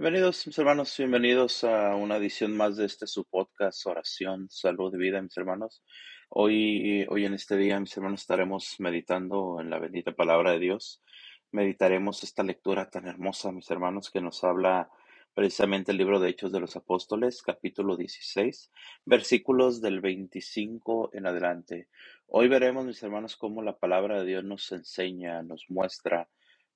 Bienvenidos, 0.00 0.46
mis 0.46 0.56
hermanos, 0.56 0.96
bienvenidos 0.96 1.64
a 1.64 1.96
una 1.96 2.18
edición 2.18 2.56
más 2.56 2.76
de 2.76 2.86
este 2.86 3.08
su 3.08 3.24
podcast, 3.24 3.84
Oración, 3.84 4.48
Salud 4.48 4.94
y 4.94 4.96
Vida, 4.96 5.20
mis 5.20 5.36
hermanos. 5.36 5.82
Hoy, 6.28 7.04
hoy 7.08 7.24
en 7.24 7.34
este 7.34 7.56
día, 7.56 7.80
mis 7.80 7.96
hermanos, 7.96 8.20
estaremos 8.20 8.76
meditando 8.78 9.58
en 9.60 9.70
la 9.70 9.80
bendita 9.80 10.12
palabra 10.12 10.52
de 10.52 10.60
Dios. 10.60 11.02
Meditaremos 11.50 12.22
esta 12.22 12.44
lectura 12.44 12.88
tan 12.90 13.08
hermosa, 13.08 13.50
mis 13.50 13.68
hermanos, 13.72 14.08
que 14.12 14.20
nos 14.20 14.44
habla 14.44 14.88
precisamente 15.34 15.90
el 15.90 15.98
libro 15.98 16.20
de 16.20 16.28
Hechos 16.30 16.52
de 16.52 16.60
los 16.60 16.76
Apóstoles, 16.76 17.42
capítulo 17.42 17.96
16, 17.96 18.70
versículos 19.04 19.80
del 19.80 20.00
25 20.00 21.10
en 21.12 21.26
adelante. 21.26 21.88
Hoy 22.28 22.46
veremos, 22.46 22.86
mis 22.86 23.02
hermanos, 23.02 23.34
cómo 23.34 23.62
la 23.62 23.76
palabra 23.76 24.20
de 24.20 24.26
Dios 24.26 24.44
nos 24.44 24.70
enseña, 24.70 25.42
nos 25.42 25.64
muestra, 25.68 26.28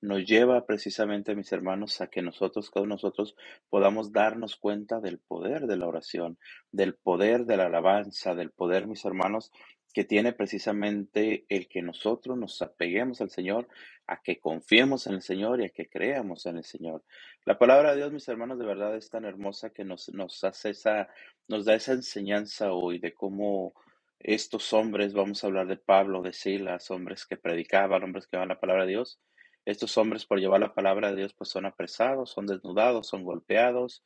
nos 0.02 0.26
lleva 0.26 0.66
precisamente, 0.66 1.36
mis 1.36 1.52
hermanos, 1.52 2.00
a 2.02 2.08
que 2.08 2.22
nosotros, 2.22 2.70
cada 2.70 2.86
nosotros, 2.86 3.36
podamos 3.70 4.12
darnos 4.12 4.56
cuenta 4.56 5.00
del 5.00 5.18
poder 5.18 5.66
de 5.66 5.78
la 5.78 5.88
oración, 5.88 6.38
del 6.72 6.94
poder 6.96 7.46
de 7.46 7.56
la 7.56 7.66
alabanza, 7.66 8.34
del 8.34 8.50
poder, 8.50 8.86
mis 8.88 9.04
hermanos, 9.06 9.52
que 9.94 10.04
tiene 10.04 10.32
precisamente 10.34 11.46
el 11.48 11.68
que 11.68 11.82
nosotros 11.82 12.38
nos 12.38 12.62
apeguemos 12.62 13.20
al 13.22 13.30
Señor, 13.30 13.68
a 14.06 14.22
que 14.22 14.40
confiemos 14.40 15.06
en 15.06 15.14
el 15.14 15.22
Señor 15.22 15.60
y 15.62 15.66
a 15.66 15.70
que 15.70 15.88
creamos 15.88 16.46
en 16.46 16.58
el 16.58 16.64
Señor. 16.64 17.04
La 17.46 17.58
palabra 17.58 17.92
de 17.92 17.98
Dios, 17.98 18.12
mis 18.12 18.28
hermanos, 18.28 18.58
de 18.58 18.66
verdad 18.66 18.96
es 18.96 19.10
tan 19.10 19.24
hermosa 19.24 19.70
que 19.70 19.84
nos, 19.84 20.08
nos 20.10 20.44
hace 20.44 20.70
esa, 20.70 21.08
nos 21.48 21.64
da 21.64 21.74
esa 21.74 21.92
enseñanza 21.92 22.72
hoy 22.72 22.98
de 22.98 23.14
cómo 23.14 23.74
estos 24.20 24.72
hombres, 24.72 25.14
vamos 25.14 25.44
a 25.44 25.48
hablar 25.48 25.66
de 25.68 25.76
Pablo, 25.78 26.22
de 26.22 26.32
Silas, 26.32 26.90
hombres 26.90 27.26
que 27.26 27.36
predicaban, 27.36 28.02
hombres 28.04 28.26
que 28.26 28.36
van 28.36 28.48
la 28.48 28.60
palabra 28.60 28.84
de 28.84 28.90
Dios, 28.92 29.20
estos 29.64 29.96
hombres 29.98 30.26
por 30.26 30.40
llevar 30.40 30.60
la 30.60 30.74
palabra 30.74 31.10
de 31.10 31.16
Dios 31.16 31.34
pues 31.34 31.50
son 31.50 31.66
apresados, 31.66 32.30
son 32.30 32.46
desnudados, 32.46 33.06
son 33.06 33.24
golpeados, 33.24 34.02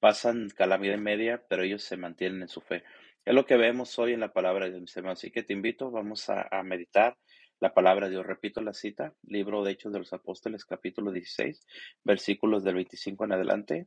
pasan 0.00 0.48
calamidad 0.50 0.98
media, 0.98 1.44
pero 1.48 1.62
ellos 1.62 1.82
se 1.82 1.96
mantienen 1.96 2.42
en 2.42 2.48
su 2.48 2.60
fe. 2.60 2.84
Es 3.24 3.34
lo 3.34 3.46
que 3.46 3.56
vemos 3.56 3.98
hoy 3.98 4.12
en 4.12 4.20
la 4.20 4.32
palabra 4.32 4.66
de 4.66 4.78
Dios. 4.78 4.96
Así 4.96 5.30
que 5.30 5.42
te 5.42 5.52
invito, 5.52 5.90
vamos 5.90 6.28
a, 6.30 6.48
a 6.50 6.62
meditar 6.62 7.16
la 7.60 7.74
palabra 7.74 8.06
de 8.06 8.12
Dios. 8.12 8.26
Repito 8.26 8.60
la 8.60 8.72
cita, 8.72 9.14
libro 9.22 9.62
de 9.62 9.72
Hechos 9.72 9.92
de 9.92 9.98
los 9.98 10.12
Apóstoles, 10.12 10.64
capítulo 10.64 11.12
16, 11.12 11.60
versículos 12.04 12.64
del 12.64 12.76
25 12.76 13.24
en 13.24 13.32
adelante. 13.32 13.86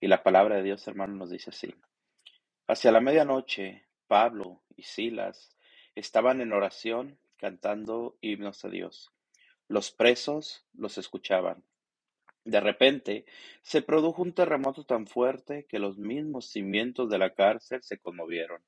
Y 0.00 0.08
la 0.08 0.22
palabra 0.22 0.56
de 0.56 0.62
Dios, 0.62 0.86
hermano, 0.88 1.14
nos 1.14 1.30
dice 1.30 1.50
así. 1.50 1.74
Hacia 2.66 2.92
la 2.92 3.00
medianoche, 3.00 3.86
Pablo 4.06 4.62
y 4.76 4.82
Silas 4.82 5.56
estaban 5.94 6.40
en 6.40 6.52
oración 6.52 7.18
cantando 7.36 8.16
himnos 8.20 8.64
a 8.64 8.68
Dios. 8.68 9.12
Los 9.68 9.90
presos 9.90 10.66
los 10.72 10.98
escuchaban. 10.98 11.64
De 12.44 12.60
repente 12.60 13.24
se 13.62 13.82
produjo 13.82 14.22
un 14.22 14.34
terremoto 14.34 14.84
tan 14.84 15.06
fuerte 15.06 15.66
que 15.68 15.78
los 15.78 15.98
mismos 15.98 16.50
cimientos 16.50 17.08
de 17.08 17.18
la 17.18 17.34
cárcel 17.34 17.82
se 17.82 17.98
conmovieron. 17.98 18.62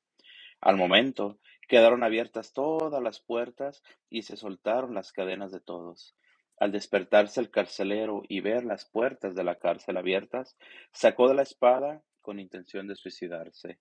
Al 0.61 0.77
momento 0.77 1.41
quedaron 1.69 2.05
abiertas 2.05 2.53
todas 2.53 3.03
las 3.03 3.21
puertas 3.21 3.83
y 4.09 4.23
se 4.23 4.37
soltaron 4.37 4.95
las 4.95 5.13
cadenas 5.13 5.51
de 5.51 5.61
todos. 5.61 6.17
Al 6.57 6.71
despertarse 6.71 7.41
el 7.41 7.51
carcelero 7.51 8.23
y 8.29 8.41
ver 8.41 8.65
las 8.65 8.85
puertas 8.85 9.35
de 9.35 9.43
la 9.43 9.57
cárcel 9.57 9.97
abiertas, 9.97 10.57
sacó 10.93 11.29
de 11.29 11.35
la 11.35 11.43
espada 11.43 12.03
con 12.21 12.39
intención 12.39 12.87
de 12.87 12.95
suicidarse. 12.95 13.81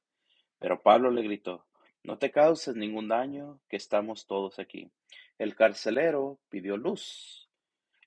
Pero 0.60 0.82
Pablo 0.82 1.12
le 1.12 1.22
gritó, 1.22 1.68
No 2.04 2.18
te 2.18 2.32
causes 2.32 2.76
ningún 2.76 3.08
daño, 3.08 3.62
que 3.70 3.78
estamos 3.78 4.26
todos 4.26 4.58
aquí. 4.58 4.92
El 5.38 5.56
carcelero 5.56 6.40
pidió 6.50 6.78
luz. 6.78 7.50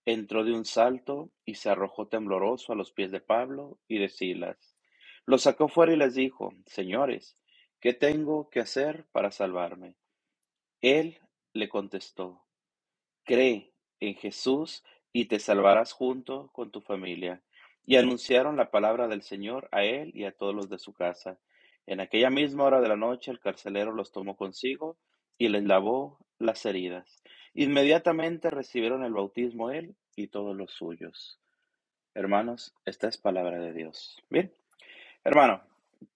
Entró 0.04 0.44
de 0.44 0.52
un 0.52 0.64
salto 0.64 1.30
y 1.44 1.54
se 1.54 1.68
arrojó 1.68 2.06
tembloroso 2.06 2.72
a 2.72 2.76
los 2.76 2.92
pies 2.92 3.10
de 3.10 3.20
Pablo 3.20 3.78
y 3.88 3.98
de 3.98 4.08
Silas. 4.08 4.76
Los 5.24 5.42
sacó 5.42 5.68
fuera 5.68 5.92
y 5.92 5.96
les 5.96 6.14
dijo, 6.14 6.52
Señores, 6.66 7.36
¿qué 7.80 7.92
tengo 7.92 8.48
que 8.48 8.60
hacer 8.60 9.06
para 9.10 9.32
salvarme? 9.32 9.96
Él 10.80 11.18
le 11.52 11.68
contestó, 11.68 12.44
Cree 13.24 13.72
en 13.98 14.14
Jesús 14.14 14.84
y 15.12 15.24
te 15.24 15.40
salvarás 15.40 15.92
junto 15.92 16.48
con 16.52 16.70
tu 16.70 16.80
familia. 16.80 17.42
Y 17.84 17.96
anunciaron 17.96 18.56
la 18.56 18.70
palabra 18.70 19.08
del 19.08 19.22
Señor 19.22 19.68
a 19.72 19.84
él 19.84 20.12
y 20.14 20.24
a 20.24 20.32
todos 20.32 20.54
los 20.54 20.68
de 20.68 20.78
su 20.78 20.92
casa. 20.92 21.40
En 21.86 22.00
aquella 22.00 22.30
misma 22.30 22.64
hora 22.64 22.80
de 22.80 22.88
la 22.88 22.96
noche 22.96 23.30
el 23.30 23.40
carcelero 23.40 23.92
los 23.92 24.12
tomó 24.12 24.36
consigo 24.36 24.96
y 25.38 25.48
les 25.48 25.64
lavó 25.64 26.18
las 26.38 26.64
heridas. 26.66 27.22
Inmediatamente 27.54 28.50
recibieron 28.50 29.04
el 29.04 29.12
bautismo 29.12 29.70
él 29.70 29.96
y 30.14 30.28
todos 30.28 30.56
los 30.56 30.72
suyos. 30.72 31.40
Hermanos, 32.14 32.74
esta 32.84 33.08
es 33.08 33.18
palabra 33.18 33.58
de 33.58 33.72
Dios. 33.72 34.22
Bien, 34.30 34.52
hermano, 35.24 35.62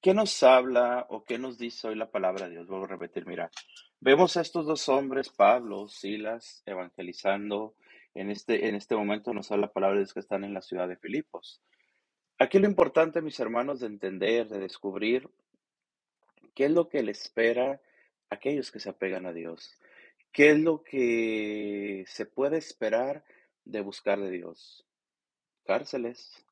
¿qué 0.01 0.15
nos 0.15 0.43
habla 0.43 1.07
o 1.09 1.25
qué 1.25 1.39
nos 1.39 1.59
dice 1.59 1.89
hoy 1.89 1.95
la 1.95 2.11
palabra 2.11 2.47
de 2.47 2.53
Dios? 2.53 2.67
Vuelvo 2.67 2.87
a 2.87 2.89
repetir, 2.89 3.27
mira, 3.27 3.51
vemos 4.01 4.37
a 4.37 4.41
estos 4.41 4.67
dos 4.67 4.89
hombres, 4.89 5.31
Pablo, 5.31 5.89
Silas, 5.89 6.63
evangelizando. 6.67 7.75
En 8.15 8.31
este, 8.31 8.69
en 8.69 8.75
este 8.75 8.97
momento 8.97 9.33
nos 9.33 9.53
habla 9.53 9.67
la 9.67 9.73
palabra 9.73 9.95
de 9.97 10.01
Dios 10.01 10.15
que 10.15 10.21
están 10.21 10.43
en 10.45 10.53
la 10.53 10.63
ciudad 10.63 10.89
de 10.89 10.97
Filipos. 10.97 11.63
Aquí 12.39 12.59
lo 12.59 12.67
importante, 12.67 13.21
mis 13.21 13.39
hermanos, 13.39 13.81
de 13.81 13.87
entender, 13.87 14.49
de 14.49 14.59
descubrir 14.59 15.29
qué 16.55 16.65
es 16.65 16.71
lo 16.71 16.89
que 16.89 17.03
le 17.03 17.13
espera 17.13 17.81
a 18.31 18.35
aquellos 18.35 18.71
que 18.71 18.81
se 18.81 18.89
apegan 18.89 19.27
a 19.27 19.33
Dios. 19.33 19.79
¿Qué 20.33 20.51
es 20.51 20.59
lo 20.61 20.85
que 20.85 22.05
se 22.07 22.25
puede 22.27 22.59
esperar 22.59 23.25
de 23.65 23.81
buscar 23.81 24.21
de 24.21 24.31
Dios? 24.31 24.87
Cárceles, 25.65 26.45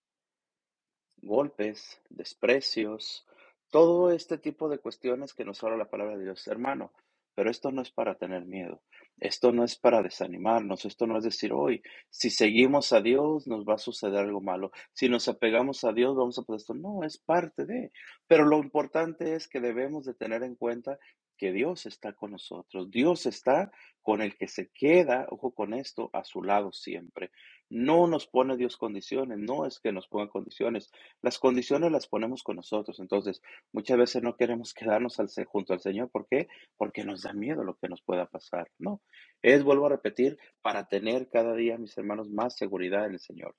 golpes, 1.23 2.01
desprecios, 2.11 3.25
todo 3.71 4.11
este 4.11 4.39
tipo 4.39 4.69
de 4.69 4.79
cuestiones 4.79 5.33
que 5.33 5.45
nos 5.45 5.63
habla 5.63 5.77
la 5.77 5.91
palabra 5.91 6.17
de 6.17 6.25
Dios, 6.25 6.47
hermano. 6.49 6.93
Pero 7.35 7.53
esto 7.53 7.71
no 7.71 7.83
es 7.83 7.93
para 7.93 8.17
tener 8.17 8.47
miedo, 8.47 8.83
esto 9.19 9.53
no 9.53 9.63
es 9.63 9.77
para 9.77 10.03
desanimarnos, 10.03 10.85
esto 10.85 11.07
no 11.07 11.19
es 11.19 11.23
decir, 11.23 11.53
hoy, 11.53 11.81
si 12.11 12.31
seguimos 12.31 12.93
a 12.93 13.01
Dios 13.01 13.47
nos 13.47 13.65
va 13.65 13.75
a 13.75 13.79
suceder 13.79 14.25
algo 14.25 14.41
malo, 14.41 14.73
si 14.93 15.09
nos 15.09 15.29
apegamos 15.29 15.85
a 15.85 15.93
Dios 15.93 16.17
vamos 16.17 16.37
a 16.37 16.43
poder 16.43 16.59
esto. 16.59 16.75
No, 16.75 17.05
es 17.05 17.17
parte 17.17 17.65
de. 17.65 17.93
Pero 18.27 18.45
lo 18.45 18.59
importante 18.59 19.37
es 19.37 19.47
que 19.47 19.61
debemos 19.61 20.05
de 20.05 20.15
tener 20.15 20.43
en 20.43 20.57
cuenta 20.57 20.99
que 21.39 21.53
Dios 21.53 21.87
está 21.87 22.13
con 22.13 22.33
nosotros. 22.33 22.91
Dios 22.91 23.25
está 23.25 23.71
con 24.03 24.21
el 24.21 24.37
que 24.37 24.49
se 24.49 24.69
queda, 24.69 25.27
ojo 25.31 25.53
con 25.53 25.73
esto, 25.73 26.11
a 26.13 26.25
su 26.25 26.43
lado 26.43 26.73
siempre. 26.73 27.31
No 27.71 28.07
nos 28.07 28.27
pone 28.27 28.57
Dios 28.57 28.77
condiciones, 28.77 29.39
no 29.39 29.67
es 29.67 29.79
que 29.81 29.93
nos 29.93 30.09
ponga 30.09 30.29
condiciones. 30.29 30.91
Las 31.23 31.39
condiciones 31.39 31.93
las 31.93 32.07
ponemos 32.07 32.43
con 32.43 32.57
nosotros. 32.57 32.99
Entonces, 33.01 33.41
muchas 33.73 33.97
veces 33.99 34.23
no 34.23 34.37
queremos 34.37 34.75
quedarnos 34.75 35.17
junto 35.47 35.73
al 35.73 35.81
Señor. 35.81 36.11
¿Por 36.11 36.27
qué? 36.27 36.49
Porque 36.77 37.05
nos 37.05 37.23
da 37.23 37.33
miedo 37.33 37.65
lo 37.65 37.77
que 37.77 37.89
nos 37.89 38.03
pueda 38.03 38.27
pasar. 38.27 38.71
No, 38.79 39.01
es, 39.43 39.63
vuelvo 39.63 39.87
a 39.87 39.91
repetir, 39.91 40.39
para 40.63 40.89
tener 40.89 41.29
cada 41.29 41.55
día, 41.55 41.79
mis 41.79 41.97
hermanos, 41.97 42.31
más 42.31 42.57
seguridad 42.57 43.07
en 43.07 43.13
el 43.13 43.21
Señor. 43.21 43.55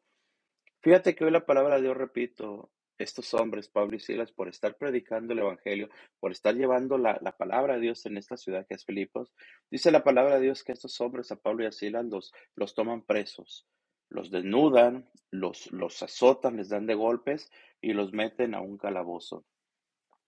Fíjate 0.81 1.15
que 1.15 1.25
hoy 1.25 1.31
la 1.31 1.45
palabra 1.45 1.75
de 1.75 1.83
Dios, 1.83 1.97
repito, 1.97 2.71
estos 2.99 3.33
hombres, 3.33 3.69
Pablo 3.69 3.95
y 3.95 3.99
Silas, 3.99 4.31
por 4.31 4.49
estar 4.49 4.75
predicando 4.75 5.33
el 5.33 5.39
Evangelio, 5.39 5.89
por 6.19 6.31
estar 6.31 6.53
llevando 6.53 6.97
la, 6.97 7.17
palabra 7.37 7.75
de 7.75 7.81
Dios 7.81 8.05
en 8.05 8.17
esta 8.17 8.37
ciudad 8.37 8.67
que 8.67 8.75
es 8.75 8.85
Filipos, 8.85 9.33
dice 9.71 9.89
la 9.89 10.03
palabra 10.03 10.35
de 10.35 10.41
Dios 10.41 10.63
que 10.63 10.73
estos 10.73 10.99
hombres, 11.01 11.31
a 11.31 11.37
Pablo 11.37 11.63
y 11.63 11.67
a 11.67 11.71
Silas, 11.71 12.05
los, 12.05 12.33
los 12.55 12.75
toman 12.75 13.01
presos, 13.01 13.65
los 14.09 14.29
desnudan, 14.29 15.09
los, 15.31 15.71
los 15.71 16.03
azotan, 16.03 16.57
les 16.57 16.69
dan 16.69 16.85
de 16.85 16.95
golpes 16.95 17.49
y 17.81 17.93
los 17.93 18.11
meten 18.11 18.53
a 18.53 18.61
un 18.61 18.77
calabozo. 18.77 19.45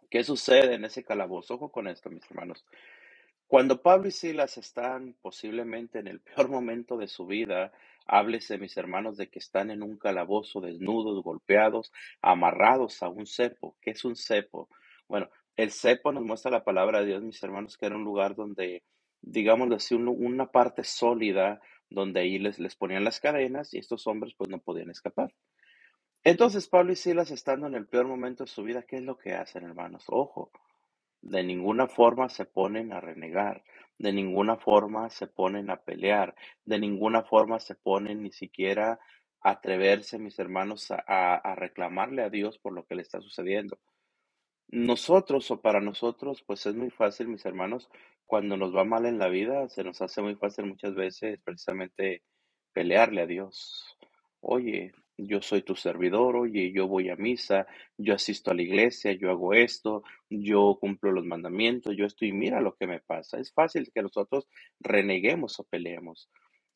¿Qué 0.10 0.24
sucede 0.24 0.76
en 0.76 0.86
ese 0.86 1.04
calabozo? 1.04 1.56
Ojo 1.56 1.72
con 1.72 1.88
esto, 1.88 2.10
mis 2.10 2.24
hermanos. 2.30 2.66
Cuando 3.48 3.82
Pablo 3.82 4.08
y 4.08 4.12
Silas 4.12 4.58
están 4.58 5.14
posiblemente 5.22 6.00
en 6.00 6.08
el 6.08 6.22
peor 6.22 6.48
momento 6.48 6.96
de 6.96 7.10
su 7.10 7.26
vida, 7.26 7.74
háblese, 8.12 8.58
mis 8.58 8.76
hermanos, 8.76 9.16
de 9.18 9.30
que 9.30 9.40
están 9.40 9.72
en 9.72 9.82
un 9.82 9.98
calabozo, 9.98 10.60
desnudos, 10.60 11.24
golpeados, 11.24 11.94
amarrados 12.22 13.02
a 13.02 13.10
un 13.10 13.26
cepo. 13.26 13.78
¿Qué 13.82 13.92
es 13.92 14.04
un 14.04 14.18
cepo? 14.18 14.70
Bueno, 15.08 15.30
el 15.56 15.72
cepo 15.72 16.12
nos 16.12 16.24
muestra 16.24 16.52
la 16.52 16.66
palabra 16.66 17.00
de 17.00 17.08
Dios, 17.08 17.24
mis 17.24 17.42
hermanos, 17.42 17.78
que 17.78 17.86
era 17.86 17.96
un 17.96 18.04
lugar 18.04 18.36
donde, 18.36 18.84
digamos 19.22 19.72
así, 19.72 19.96
una 19.96 20.52
parte 20.52 20.84
sólida, 20.84 21.62
donde 21.90 22.20
ahí 22.20 22.38
les, 22.38 22.60
les 22.60 22.76
ponían 22.76 23.06
las 23.06 23.22
cadenas 23.22 23.74
y 23.74 23.80
estos 23.80 24.06
hombres 24.08 24.34
pues 24.38 24.50
no 24.50 24.60
podían 24.60 24.90
escapar. 24.90 25.34
Entonces 26.24 26.68
Pablo 26.68 26.92
y 26.92 26.98
Silas, 26.98 27.32
estando 27.32 27.68
en 27.68 27.76
el 27.76 27.88
peor 27.88 28.08
momento 28.08 28.44
de 28.44 28.50
su 28.50 28.62
vida, 28.64 28.84
¿qué 28.84 28.98
es 28.98 29.04
lo 29.04 29.18
que 29.18 29.34
hacen, 29.34 29.64
hermanos? 29.64 30.04
Ojo, 30.08 30.52
de 31.22 31.44
ninguna 31.44 31.88
forma 31.88 32.28
se 32.30 32.46
ponen 32.46 32.92
a 32.92 33.00
renegar, 33.00 33.64
de 34.02 34.12
ninguna 34.12 34.58
forma 34.58 35.10
se 35.12 35.28
ponen 35.28 35.70
a 35.70 35.78
pelear, 35.78 36.34
de 36.66 36.80
ninguna 36.80 37.22
forma 37.22 37.60
se 37.60 37.76
ponen 37.76 38.24
ni 38.24 38.32
siquiera 38.32 39.00
a 39.42 39.52
atreverse, 39.52 40.18
mis 40.18 40.40
hermanos, 40.40 40.92
a, 40.92 41.56
reclamarle 41.56 42.24
a 42.24 42.30
Dios 42.30 42.58
por 42.58 42.74
lo 42.74 42.86
que 42.86 42.96
le 42.96 43.04
está 43.04 43.22
sucediendo. 43.22 43.78
Nosotros 44.70 45.52
o 45.52 45.62
para 45.62 45.82
nosotros, 45.82 46.44
pues 46.44 46.66
es 46.66 46.74
muy 46.74 46.90
fácil, 46.90 47.28
mis 47.28 47.46
hermanos, 47.46 47.90
cuando 48.26 48.58
nos 48.58 48.76
va 48.76 48.86
mal 48.86 49.06
en 49.06 49.20
la 49.20 49.28
vida, 49.28 49.70
se 49.70 49.84
nos 49.84 50.02
hace 50.02 50.22
muy 50.24 50.36
fácil 50.36 50.66
muchas 50.66 50.96
veces 50.96 51.40
precisamente 51.44 52.24
pelearle 52.74 53.22
a 53.22 53.28
Dios. 53.28 53.98
Oye, 54.40 54.94
yo 55.28 55.42
soy 55.42 55.62
tu 55.62 55.76
servidor, 55.76 56.36
oye, 56.36 56.72
yo 56.72 56.88
voy 56.88 57.10
a 57.10 57.16
misa, 57.16 57.68
yo 57.98 58.14
asisto 58.14 58.52
a 58.52 58.54
la 58.54 58.64
iglesia, 58.64 59.14
yo 59.14 59.30
hago 59.30 59.54
esto, 59.54 60.04
yo 60.30 60.78
cumplo 60.80 61.12
los 61.12 61.26
mandamientos, 61.26 61.96
yo 61.96 62.06
estoy, 62.06 62.32
mira 62.32 62.62
lo 62.62 62.76
que 62.76 62.88
me 62.88 63.00
pasa. 63.00 63.40
Es 63.40 63.52
fácil 63.54 63.92
que 63.94 64.02
nosotros 64.02 64.48
reneguemos 64.80 65.60
o 65.60 65.64
peleemos. 65.64 66.30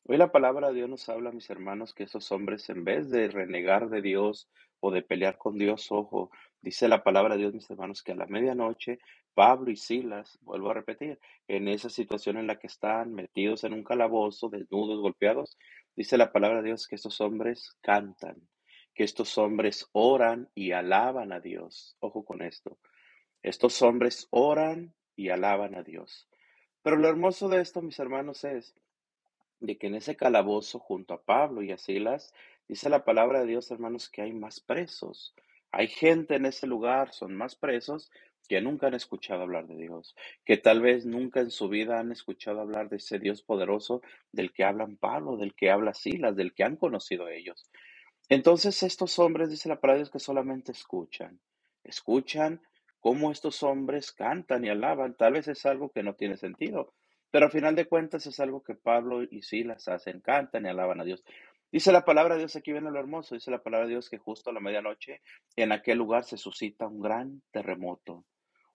Hoy 0.04 0.18
la 0.18 0.30
palabra 0.30 0.68
de 0.68 0.74
Dios 0.74 0.88
nos 0.88 1.08
habla, 1.08 1.32
mis 1.32 1.50
hermanos, 1.50 1.92
que 1.92 2.04
esos 2.04 2.30
hombres 2.30 2.68
en 2.70 2.84
vez 2.84 3.10
de 3.10 3.28
renegar 3.28 3.88
de 3.88 4.02
Dios 4.02 4.48
o 4.78 4.92
de 4.92 5.02
pelear 5.02 5.36
con 5.36 5.58
Dios, 5.58 5.90
ojo, 5.90 6.30
dice 6.62 6.88
la 6.88 7.02
palabra 7.02 7.34
de 7.34 7.40
Dios, 7.40 7.54
mis 7.54 7.68
hermanos, 7.70 8.02
que 8.02 8.12
a 8.12 8.16
la 8.16 8.26
medianoche 8.26 9.00
Pablo 9.36 9.70
y 9.70 9.76
Silas, 9.76 10.38
vuelvo 10.40 10.70
a 10.70 10.74
repetir, 10.74 11.18
en 11.46 11.68
esa 11.68 11.90
situación 11.90 12.38
en 12.38 12.46
la 12.46 12.58
que 12.58 12.68
están 12.68 13.12
metidos 13.12 13.64
en 13.64 13.74
un 13.74 13.84
calabozo, 13.84 14.48
desnudos, 14.48 14.98
golpeados, 15.00 15.58
dice 15.96 16.18
la 16.18 16.30
palabra 16.30 16.58
de 16.58 16.68
Dios 16.68 16.86
que 16.86 16.94
estos 16.94 17.20
hombres 17.20 17.76
cantan, 17.80 18.48
que 18.94 19.04
estos 19.04 19.36
hombres 19.38 19.88
oran 19.92 20.50
y 20.54 20.72
alaban 20.72 21.32
a 21.32 21.40
Dios. 21.40 21.96
Ojo 22.00 22.24
con 22.24 22.42
esto. 22.42 22.78
Estos 23.42 23.80
hombres 23.82 24.28
oran 24.30 24.94
y 25.16 25.30
alaban 25.30 25.74
a 25.74 25.82
Dios. 25.82 26.28
Pero 26.82 26.96
lo 26.96 27.08
hermoso 27.08 27.48
de 27.48 27.60
esto, 27.60 27.82
mis 27.82 27.98
hermanos, 27.98 28.44
es 28.44 28.74
de 29.60 29.78
que 29.78 29.86
en 29.86 29.94
ese 29.94 30.16
calabozo 30.16 30.78
junto 30.78 31.14
a 31.14 31.22
Pablo 31.22 31.62
y 31.62 31.72
a 31.72 31.78
Silas, 31.78 32.32
dice 32.68 32.88
la 32.88 33.04
palabra 33.04 33.40
de 33.40 33.46
Dios, 33.46 33.70
hermanos, 33.70 34.08
que 34.08 34.22
hay 34.22 34.32
más 34.32 34.60
presos. 34.60 35.34
Hay 35.72 35.88
gente 35.88 36.36
en 36.36 36.46
ese 36.46 36.66
lugar, 36.66 37.12
son 37.12 37.34
más 37.34 37.56
presos 37.56 38.10
que 38.46 38.60
nunca 38.60 38.86
han 38.86 38.94
escuchado 38.94 39.42
hablar 39.42 39.66
de 39.66 39.76
Dios, 39.76 40.14
que 40.44 40.56
tal 40.56 40.80
vez 40.80 41.06
nunca 41.06 41.40
en 41.40 41.50
su 41.50 41.68
vida 41.68 42.00
han 42.00 42.12
escuchado 42.12 42.60
hablar 42.60 42.88
de 42.88 42.96
ese 42.96 43.18
Dios 43.18 43.42
poderoso 43.42 44.02
del 44.32 44.52
que 44.52 44.64
hablan 44.64 44.96
Pablo, 44.96 45.36
del 45.36 45.54
que 45.54 45.70
habla 45.70 45.94
Silas, 45.94 46.36
del 46.36 46.54
que 46.54 46.64
han 46.64 46.76
conocido 46.76 47.28
ellos. 47.28 47.70
Entonces 48.28 48.82
estos 48.82 49.18
hombres, 49.18 49.50
dice 49.50 49.68
la 49.68 49.80
palabra 49.80 49.98
Dios, 49.98 50.10
que 50.10 50.18
solamente 50.18 50.72
escuchan, 50.72 51.40
escuchan 51.84 52.60
cómo 52.98 53.30
estos 53.30 53.62
hombres 53.62 54.10
cantan 54.10 54.64
y 54.64 54.68
alaban. 54.68 55.14
Tal 55.16 55.34
vez 55.34 55.46
es 55.48 55.64
algo 55.64 55.90
que 55.90 56.02
no 56.02 56.14
tiene 56.14 56.36
sentido, 56.36 56.92
pero 57.30 57.46
al 57.46 57.52
final 57.52 57.76
de 57.76 57.86
cuentas 57.86 58.26
es 58.26 58.40
algo 58.40 58.62
que 58.62 58.74
Pablo 58.74 59.22
y 59.22 59.42
Silas 59.42 59.86
hacen, 59.88 60.20
cantan 60.20 60.66
y 60.66 60.68
alaban 60.68 61.00
a 61.00 61.04
Dios. 61.04 61.22
Dice 61.70 61.92
la 61.92 62.04
palabra 62.04 62.34
de 62.34 62.40
Dios, 62.40 62.56
aquí 62.56 62.72
viene 62.72 62.90
lo 62.90 62.98
hermoso, 62.98 63.34
dice 63.34 63.50
la 63.50 63.62
palabra 63.62 63.86
de 63.86 63.92
Dios 63.92 64.08
que 64.08 64.18
justo 64.18 64.50
a 64.50 64.52
la 64.52 64.60
medianoche 64.60 65.20
en 65.56 65.72
aquel 65.72 65.98
lugar 65.98 66.24
se 66.24 66.36
suscita 66.36 66.86
un 66.86 67.00
gran 67.00 67.42
terremoto. 67.50 68.24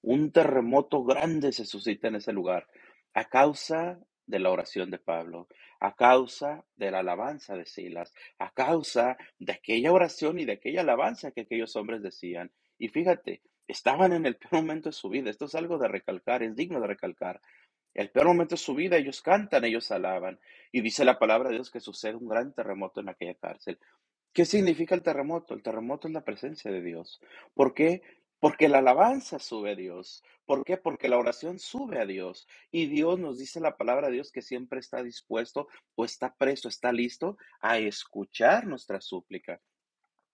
Un 0.01 0.31
terremoto 0.31 1.03
grande 1.03 1.51
se 1.51 1.65
suscita 1.65 2.07
en 2.07 2.15
ese 2.15 2.33
lugar 2.33 2.68
a 3.13 3.25
causa 3.25 4.00
de 4.25 4.39
la 4.39 4.50
oración 4.50 4.89
de 4.89 4.98
Pablo, 4.98 5.48
a 5.80 5.95
causa 5.95 6.63
de 6.75 6.89
la 6.92 7.00
alabanza 7.00 7.56
de 7.56 7.65
Silas, 7.65 8.13
a 8.39 8.51
causa 8.51 9.18
de 9.39 9.53
aquella 9.53 9.92
oración 9.92 10.39
y 10.39 10.45
de 10.45 10.53
aquella 10.53 10.81
alabanza 10.81 11.31
que 11.31 11.42
aquellos 11.42 11.75
hombres 11.75 12.01
decían. 12.01 12.51
Y 12.77 12.88
fíjate, 12.88 13.42
estaban 13.68 14.13
en 14.13 14.25
el 14.25 14.38
peor 14.38 14.63
momento 14.63 14.89
de 14.89 14.94
su 14.94 15.09
vida. 15.09 15.30
Esto 15.30 15.45
es 15.45 15.56
algo 15.56 15.77
de 15.77 15.88
recalcar, 15.88 16.44
es 16.44 16.56
digno 16.56 16.80
de 16.80 16.88
recalcar. 16.88 17.42
El 17.94 18.09
peor 18.09 18.27
momento 18.27 18.56
de 18.56 18.62
su 18.62 18.74
vida, 18.74 18.97
ellos 18.97 19.21
cantan, 19.21 19.65
ellos 19.65 19.92
alaban. 19.92 20.39
Y 20.71 20.81
dice 20.81 21.04
la 21.04 21.19
palabra 21.19 21.50
de 21.50 21.56
Dios 21.56 21.69
que 21.69 21.81
sucede 21.81 22.15
un 22.15 22.27
gran 22.27 22.54
terremoto 22.54 23.01
en 23.01 23.09
aquella 23.09 23.36
cárcel. 23.36 23.77
¿Qué 24.33 24.45
significa 24.45 24.95
el 24.95 25.04
terremoto? 25.04 25.54
El 25.54 25.62
terremoto 25.62 26.07
es 26.07 26.13
la 26.13 26.24
presencia 26.24 26.71
de 26.71 26.81
Dios. 26.81 27.19
¿Por 27.54 27.74
qué? 27.74 28.01
Porque 28.41 28.67
la 28.67 28.79
alabanza 28.79 29.38
sube 29.38 29.71
a 29.71 29.75
Dios. 29.75 30.23
¿Por 30.45 30.65
qué? 30.65 30.75
Porque 30.75 31.07
la 31.07 31.19
oración 31.19 31.59
sube 31.59 31.99
a 31.99 32.07
Dios. 32.07 32.47
Y 32.71 32.88
Dios 32.88 33.19
nos 33.19 33.38
dice 33.38 33.59
la 33.59 33.77
palabra 33.77 34.07
de 34.07 34.15
Dios 34.15 34.31
que 34.31 34.41
siempre 34.41 34.79
está 34.79 35.03
dispuesto 35.03 35.67
o 35.93 36.05
está 36.05 36.35
presto, 36.35 36.67
está 36.67 36.91
listo 36.91 37.38
a 37.61 37.77
escuchar 37.77 38.65
nuestra 38.65 38.99
súplica. 38.99 39.61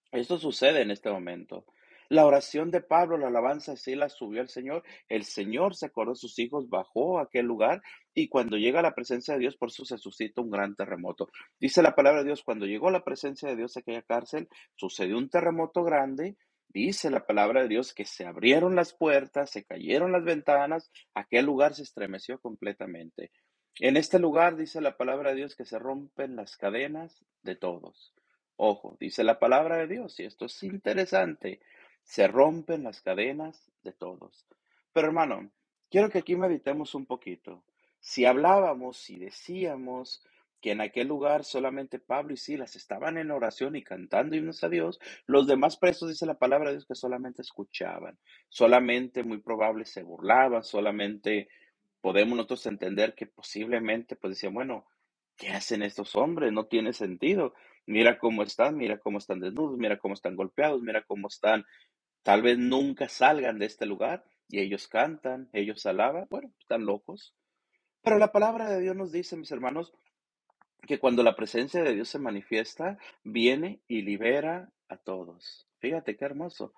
Esto 0.10 0.40
sucede 0.40 0.82
en 0.82 0.92
este 0.92 1.12
momento. 1.12 1.66
La 2.10 2.26
oración 2.26 2.72
de 2.72 2.80
Pablo, 2.80 3.18
la 3.18 3.28
alabanza 3.28 3.76
sí 3.76 3.94
la 3.94 4.08
subió 4.08 4.40
al 4.40 4.48
Señor. 4.48 4.84
El 5.10 5.26
Señor 5.26 5.76
se 5.76 5.88
acordó 5.88 6.14
de 6.14 6.20
sus 6.20 6.40
hijos, 6.40 6.70
bajó 6.70 7.20
a 7.20 7.24
aquel 7.24 7.46
lugar 7.46 7.82
y 8.14 8.30
cuando 8.30 8.56
llega 8.56 8.82
la 8.82 8.96
presencia 8.96 9.34
de 9.34 9.42
Dios, 9.42 9.58
por 9.58 9.68
eso 9.68 9.84
se 9.84 9.98
suscita 9.98 10.42
un 10.42 10.50
gran 10.50 10.76
terremoto. 10.76 11.28
Dice 11.60 11.82
la 11.84 11.94
palabra 11.94 12.22
de 12.22 12.28
Dios, 12.28 12.44
cuando 12.44 12.66
llegó 12.66 12.90
la 12.90 13.04
presencia 13.04 13.50
de 13.50 13.58
Dios 13.58 13.76
a 13.76 13.82
aquella 13.82 14.02
cárcel, 14.02 14.48
sucedió 14.76 15.18
un 15.18 15.30
terremoto 15.30 15.84
grande. 15.84 16.38
Dice 16.70 17.10
la 17.10 17.26
palabra 17.26 17.62
de 17.62 17.68
Dios 17.70 17.94
que 17.94 18.06
se 18.06 18.26
abrieron 18.26 18.76
las 18.76 18.94
puertas, 18.94 19.52
se 19.52 19.64
cayeron 19.64 20.12
las 20.12 20.24
ventanas, 20.24 20.92
aquel 21.14 21.46
lugar 21.46 21.74
se 21.74 21.84
estremeció 21.84 22.40
completamente. 22.40 23.32
En 23.80 23.98
este 23.98 24.20
lugar 24.20 24.56
dice 24.56 24.82
la 24.82 24.98
palabra 24.98 25.32
de 25.32 25.38
Dios 25.38 25.56
que 25.56 25.66
se 25.66 25.80
rompen 25.80 26.36
las 26.36 26.58
cadenas 26.58 27.24
de 27.44 27.56
todos. 27.56 28.14
Ojo, 28.56 28.98
dice 29.00 29.24
la 29.24 29.40
palabra 29.40 29.78
de 29.78 29.88
Dios, 29.88 30.20
y 30.20 30.24
esto 30.24 30.46
es 30.46 30.64
interesante 30.64 31.60
se 32.08 32.28
rompen 32.28 32.84
las 32.84 33.02
cadenas 33.02 33.70
de 33.84 33.92
todos. 33.92 34.48
Pero 34.94 35.08
hermano, 35.08 35.52
quiero 35.92 36.10
que 36.10 36.20
aquí 36.20 36.36
meditemos 36.36 36.96
un 36.96 37.06
poquito. 37.06 37.64
Si 38.00 38.26
hablábamos 38.26 39.10
y 39.10 39.18
decíamos 39.20 40.26
que 40.62 40.72
en 40.72 40.82
aquel 40.82 41.08
lugar 41.08 41.44
solamente 41.44 42.00
Pablo 42.00 42.34
y 42.34 42.38
Silas 42.38 42.76
estaban 42.76 43.18
en 43.18 43.32
oración 43.32 43.76
y 43.76 43.84
cantando 43.84 44.36
himnos 44.36 44.64
a 44.64 44.70
Dios, 44.70 45.00
los 45.26 45.48
demás 45.48 45.78
presos, 45.78 46.10
dice 46.10 46.26
la 46.26 46.38
palabra 46.38 46.70
de 46.70 46.78
Dios, 46.78 46.86
que 46.86 46.96
solamente 46.96 47.42
escuchaban, 47.42 48.18
solamente 48.50 49.24
muy 49.24 49.40
probable 49.40 49.86
se 49.86 50.04
burlaban, 50.04 50.64
solamente 50.64 51.50
podemos 52.02 52.36
nosotros 52.36 52.66
entender 52.66 53.16
que 53.16 53.28
posiblemente 53.28 54.16
pues 54.16 54.32
decían, 54.32 54.54
bueno, 54.54 54.86
¿qué 55.36 55.50
hacen 55.50 55.84
estos 55.84 56.16
hombres? 56.16 56.52
No 56.52 56.66
tiene 56.66 56.94
sentido. 56.94 57.54
Mira 57.86 58.20
cómo 58.20 58.44
están, 58.44 58.76
mira 58.76 58.98
cómo 58.98 59.18
están 59.18 59.40
desnudos, 59.40 59.78
mira 59.78 59.98
cómo 59.98 60.14
están 60.14 60.36
golpeados, 60.36 60.82
mira 60.82 61.04
cómo 61.04 61.28
están 61.28 61.66
Tal 62.28 62.42
vez 62.42 62.58
nunca 62.58 63.08
salgan 63.08 63.58
de 63.58 63.68
este 63.68 63.86
lugar 63.86 64.26
y 64.50 64.60
ellos 64.60 64.90
cantan, 64.90 65.50
ellos 65.54 65.86
alaban, 65.86 66.28
bueno, 66.30 66.52
están 66.60 66.86
locos. 66.86 67.34
Pero 68.02 68.18
la 68.18 68.34
palabra 68.34 68.70
de 68.70 68.82
Dios 68.82 68.98
nos 68.98 69.14
dice, 69.14 69.38
mis 69.38 69.50
hermanos, 69.50 69.94
que 70.86 71.00
cuando 71.00 71.24
la 71.24 71.36
presencia 71.36 71.84
de 71.84 71.94
Dios 71.94 72.10
se 72.10 72.20
manifiesta, 72.20 72.98
viene 73.24 73.82
y 73.88 74.02
libera 74.02 74.72
a 74.90 74.98
todos. 74.98 75.68
Fíjate 75.80 76.16
qué 76.16 76.26
hermoso. 76.26 76.74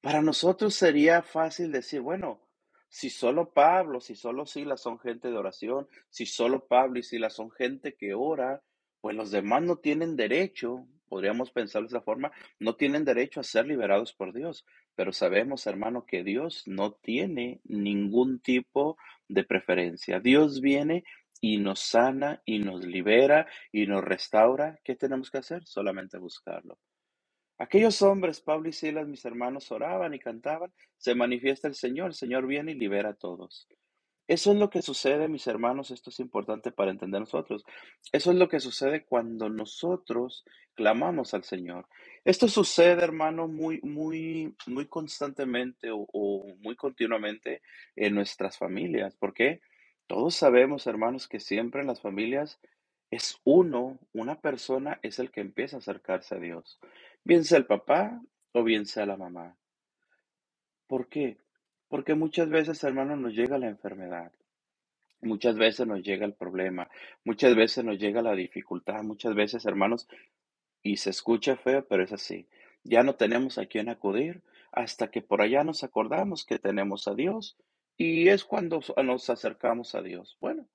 Para 0.00 0.22
nosotros 0.22 0.74
sería 0.74 1.22
fácil 1.22 1.72
decir, 1.72 2.00
bueno, 2.00 2.40
si 2.88 3.10
solo 3.10 3.52
Pablo, 3.52 4.00
si 4.00 4.14
solo 4.14 4.46
Silas 4.46 4.80
son 4.80 4.98
gente 4.98 5.28
de 5.28 5.36
oración, 5.36 5.88
si 6.10 6.26
solo 6.26 6.66
Pablo 6.66 6.98
y 6.98 7.02
Silas 7.02 7.34
son 7.34 7.50
gente 7.50 7.94
que 7.94 8.14
ora, 8.14 8.62
pues 9.00 9.16
los 9.16 9.30
demás 9.30 9.62
no 9.62 9.76
tienen 9.76 10.16
derecho 10.16 10.86
podríamos 11.14 11.52
pensar 11.52 11.82
de 11.82 11.86
esa 11.86 12.00
forma, 12.00 12.32
no 12.58 12.74
tienen 12.74 13.04
derecho 13.04 13.38
a 13.38 13.44
ser 13.44 13.66
liberados 13.66 14.12
por 14.12 14.32
Dios. 14.32 14.66
Pero 14.96 15.12
sabemos, 15.12 15.64
hermano, 15.68 16.06
que 16.06 16.24
Dios 16.24 16.64
no 16.66 16.90
tiene 16.90 17.60
ningún 17.62 18.40
tipo 18.40 18.96
de 19.28 19.44
preferencia. 19.44 20.18
Dios 20.18 20.60
viene 20.60 21.04
y 21.46 21.58
nos 21.58 21.80
sana 21.80 22.40
y 22.46 22.58
nos 22.58 22.86
libera 22.86 23.46
y 23.70 23.86
nos 23.86 24.02
restaura. 24.02 24.78
¿Qué 24.82 24.94
tenemos 24.94 25.30
que 25.30 25.36
hacer? 25.36 25.66
Solamente 25.66 26.16
buscarlo. 26.16 26.78
Aquellos 27.58 28.00
hombres, 28.00 28.40
Pablo 28.40 28.70
y 28.70 28.72
Silas, 28.72 29.06
mis 29.06 29.26
hermanos, 29.26 29.70
oraban 29.70 30.14
y 30.14 30.18
cantaban, 30.18 30.72
se 30.96 31.14
manifiesta 31.14 31.68
el 31.68 31.74
Señor, 31.74 32.08
el 32.08 32.14
Señor 32.14 32.46
viene 32.46 32.72
y 32.72 32.76
libera 32.76 33.10
a 33.10 33.14
todos. 33.14 33.68
Eso 34.26 34.52
es 34.52 34.58
lo 34.58 34.70
que 34.70 34.80
sucede, 34.80 35.28
mis 35.28 35.46
hermanos, 35.46 35.90
esto 35.90 36.08
es 36.08 36.18
importante 36.18 36.72
para 36.72 36.90
entender 36.90 37.20
nosotros. 37.20 37.62
Eso 38.10 38.30
es 38.30 38.38
lo 38.38 38.48
que 38.48 38.58
sucede 38.58 39.04
cuando 39.04 39.50
nosotros 39.50 40.44
clamamos 40.74 41.34
al 41.34 41.44
Señor. 41.44 41.86
Esto 42.24 42.48
sucede, 42.48 43.04
hermano, 43.04 43.48
muy, 43.48 43.80
muy, 43.82 44.56
muy 44.66 44.86
constantemente 44.86 45.90
o, 45.92 46.46
muy 46.60 46.74
continuamente 46.74 47.60
en 47.96 48.14
nuestras 48.14 48.56
familias. 48.56 49.14
¿Por 49.14 49.34
qué? 49.34 49.60
Todos 50.06 50.34
sabemos, 50.34 50.86
hermanos, 50.86 51.28
que 51.28 51.40
siempre 51.40 51.80
en 51.80 51.86
las 51.86 52.00
familias 52.00 52.60
es 53.10 53.40
uno, 53.44 53.98
una 54.12 54.40
persona 54.40 54.98
es 55.02 55.18
el 55.18 55.30
que 55.30 55.40
empieza 55.40 55.76
a 55.76 55.78
acercarse 55.78 56.34
a 56.34 56.38
Dios. 56.40 56.78
Bien 57.24 57.44
sea 57.44 57.58
el 57.58 57.66
papá 57.66 58.20
o 58.52 58.62
bien 58.64 58.86
sea 58.86 59.06
la 59.06 59.16
mamá. 59.16 59.56
¿Por 60.86 61.08
qué? 61.08 61.38
Porque 61.88 62.14
muchas 62.14 62.50
veces, 62.50 62.82
hermano, 62.84 63.16
nos 63.16 63.34
llega 63.34 63.56
la 63.56 63.68
enfermedad, 63.68 64.32
muchas 65.22 65.56
veces 65.56 65.86
nos 65.86 66.02
llega 66.02 66.26
el 66.26 66.34
problema, 66.34 66.90
muchas 67.24 67.54
veces 67.54 67.84
nos 67.84 67.98
llega 67.98 68.20
la 68.20 68.34
dificultad, 68.34 69.02
muchas 69.02 69.34
veces, 69.34 69.64
hermanos, 69.64 70.08
y 70.82 70.98
se 70.98 71.10
escucha 71.10 71.56
feo, 71.56 71.86
pero 71.88 72.02
es 72.02 72.12
así. 72.12 72.46
Ya 72.82 73.02
no 73.02 73.14
tenemos 73.14 73.56
a 73.58 73.66
quién 73.66 73.88
acudir 73.88 74.42
hasta 74.72 75.10
que 75.10 75.22
por 75.22 75.40
allá 75.40 75.64
nos 75.64 75.82
acordamos 75.84 76.44
que 76.44 76.58
tenemos 76.58 77.08
a 77.08 77.14
Dios 77.14 77.56
y 77.96 78.28
es 78.28 78.44
cuando 78.44 78.80
nos 79.02 79.30
acercamos 79.30 79.94
a 79.94 80.02
Dios. 80.02 80.36
Bueno, 80.40 80.68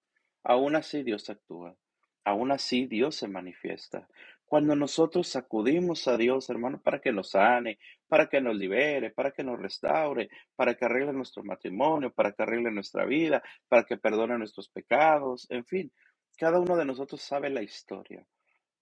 aún 0.44 0.76
así 0.76 1.04
Dios 1.04 1.30
actúa, 1.30 1.76
aún 2.24 2.52
así 2.52 2.86
Dios 2.86 3.16
se 3.16 3.28
manifiesta. 3.28 4.08
Cuando 4.46 4.76
nosotros 4.76 5.36
acudimos 5.36 6.08
a 6.08 6.18
Dios, 6.18 6.50
hermano, 6.50 6.82
para 6.82 7.00
que 7.00 7.12
nos 7.12 7.32
sane, 7.32 7.78
para 8.08 8.28
que 8.30 8.42
nos 8.42 8.56
libere, 8.56 9.12
para 9.12 9.32
que 9.32 9.44
nos 9.44 9.60
restaure, 9.60 10.28
para 10.56 10.74
que 10.74 10.86
arregle 10.86 11.14
nuestro 11.14 11.44
matrimonio, 11.44 12.12
para 12.12 12.32
que 12.32 12.42
arregle 12.42 12.72
nuestra 12.72 13.06
vida, 13.06 13.44
para 13.68 13.84
que 13.84 13.98
perdone 13.98 14.40
nuestros 14.40 14.68
pecados, 14.70 15.46
en 15.52 15.66
fin, 15.66 15.92
cada 16.36 16.60
uno 16.60 16.76
de 16.76 16.86
nosotros 16.86 17.22
sabe 17.22 17.52
la 17.52 17.62
historia. 17.62 18.26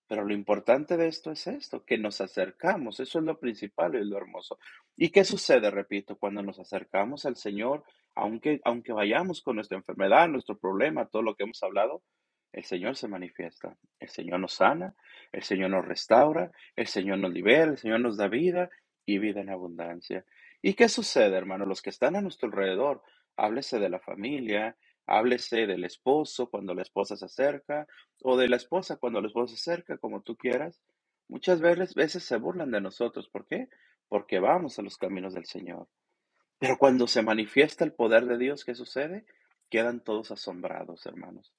Pero 0.07 0.23
lo 0.23 0.33
importante 0.33 0.95
de 0.95 1.07
esto 1.07 1.31
es 1.31 1.47
esto, 1.47 1.83
que 1.83 1.97
nos 1.97 2.21
acercamos, 2.21 3.01
eso 3.01 3.19
es 3.19 3.25
lo 3.25 3.37
principal 3.37 3.95
y 3.95 4.05
lo 4.05 4.15
hermoso. 4.15 4.57
¿Y 4.95 5.09
qué 5.09 5.25
sucede, 5.25 5.69
repito, 5.69 6.15
cuando 6.17 6.41
nos 6.41 6.59
acercamos 6.59 7.25
al 7.25 7.35
Señor, 7.35 7.83
aunque, 8.17 8.61
aunque 8.63 8.93
vayamos 8.93 9.41
con 9.41 9.55
nuestra 9.55 9.77
enfermedad, 9.77 10.27
nuestro 10.27 10.57
problema, 10.57 11.07
todo 11.07 11.21
lo 11.21 11.35
que 11.35 11.43
hemos 11.43 11.61
hablado, 11.63 12.03
el 12.51 12.63
Señor 12.63 12.95
se 12.95 13.07
manifiesta, 13.07 13.77
el 13.99 14.09
Señor 14.09 14.39
nos 14.39 14.53
sana, 14.53 14.95
el 15.31 15.43
Señor 15.43 15.69
nos 15.71 15.85
restaura, 15.85 16.51
el 16.75 16.87
Señor 16.87 17.19
nos 17.19 17.31
libera, 17.31 17.71
el 17.71 17.77
Señor 17.77 17.99
nos 17.99 18.17
da 18.17 18.27
vida 18.27 18.69
y 19.05 19.19
vida 19.19 19.41
en 19.41 19.49
abundancia. 19.49 20.25
¿Y 20.61 20.73
qué 20.73 20.89
sucede, 20.89 21.35
hermano? 21.35 21.65
Los 21.65 21.81
que 21.81 21.89
están 21.89 22.15
a 22.15 22.21
nuestro 22.21 22.49
alrededor, 22.49 23.03
háblese 23.35 23.79
de 23.79 23.89
la 23.89 23.99
familia, 23.99 24.75
Háblese 25.07 25.67
del 25.67 25.85
esposo 25.85 26.49
cuando 26.49 26.73
la 26.75 26.81
esposa 26.81 27.15
se 27.15 27.25
acerca 27.25 27.87
o 28.23 28.35
de 28.35 28.49
la 28.49 28.57
esposa 28.57 28.97
cuando 28.97 29.21
la 29.21 29.27
esposa 29.27 29.55
se 29.55 29.71
acerca, 29.71 29.97
como 29.97 30.21
tú 30.21 30.35
quieras. 30.35 30.81
Muchas 31.29 31.61
veces, 31.61 31.95
veces 31.95 32.25
se 32.25 32.35
burlan 32.35 32.71
de 32.71 32.81
nosotros. 32.81 33.29
¿Por 33.29 33.47
qué? 33.47 33.69
Porque 34.09 34.39
vamos 34.39 34.77
a 34.77 34.81
los 34.81 34.97
caminos 34.97 35.33
del 35.33 35.45
Señor. 35.45 35.87
Pero 36.59 36.77
cuando 36.77 37.07
se 37.07 37.21
manifiesta 37.21 37.83
el 37.83 37.93
poder 37.93 38.25
de 38.25 38.37
Dios, 38.37 38.65
¿qué 38.65 38.73
sucede? 38.73 39.25
Quedan 39.69 40.03
todos 40.03 40.31
asombrados, 40.31 41.05
hermanos. 41.05 41.53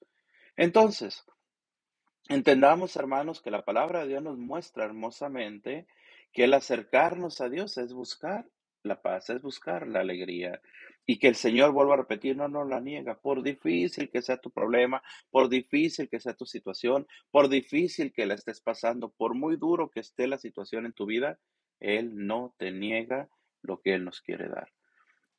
Entonces, 0.57 1.25
entendamos, 2.29 2.97
hermanos, 2.97 3.41
que 3.41 3.51
la 3.51 3.65
palabra 3.65 4.01
de 4.01 4.09
Dios 4.09 4.23
nos 4.23 4.39
muestra 4.39 4.85
hermosamente 4.85 5.87
que 6.33 6.45
el 6.45 6.55
acercarnos 6.55 7.41
a 7.41 7.49
Dios 7.49 7.79
es 7.79 7.93
buscar 7.93 8.47
la 8.83 9.01
paz, 9.01 9.31
es 9.31 9.43
buscar 9.43 9.87
la 9.87 10.01
alegría. 10.01 10.61
Y 11.07 11.19
que 11.19 11.29
el 11.29 11.37
Señor 11.37 11.73
vuelva 11.73 11.95
a 11.95 11.99
repetir, 11.99 12.37
no 12.37 12.49
nos 12.49 12.69
la 12.69 12.81
niega, 12.81 13.19
por 13.19 13.43
difícil 13.43 14.11
que 14.11 14.21
sea 14.21 14.39
tu 14.39 14.51
problema, 14.51 15.03
por 15.31 15.49
difícil 15.49 16.09
que 16.09 16.21
sea 16.21 16.35
tu 16.35 16.45
situación, 16.45 17.07
por 17.31 17.49
difícil 17.49 18.13
que 18.13 18.27
la 18.27 18.35
estés 18.35 18.61
pasando, 18.61 19.11
por 19.11 19.35
muy 19.35 19.57
duro 19.57 19.91
que 19.91 20.01
esté 20.01 20.27
la 20.27 20.39
situación 20.39 20.87
en 20.87 20.93
tu 20.93 21.07
vida, 21.07 21.39
Él 21.81 22.27
no 22.27 22.55
te 22.59 22.73
niega 22.73 23.29
lo 23.63 23.81
que 23.81 23.95
Él 23.95 24.05
nos 24.05 24.21
quiere 24.21 24.49
dar. 24.49 24.71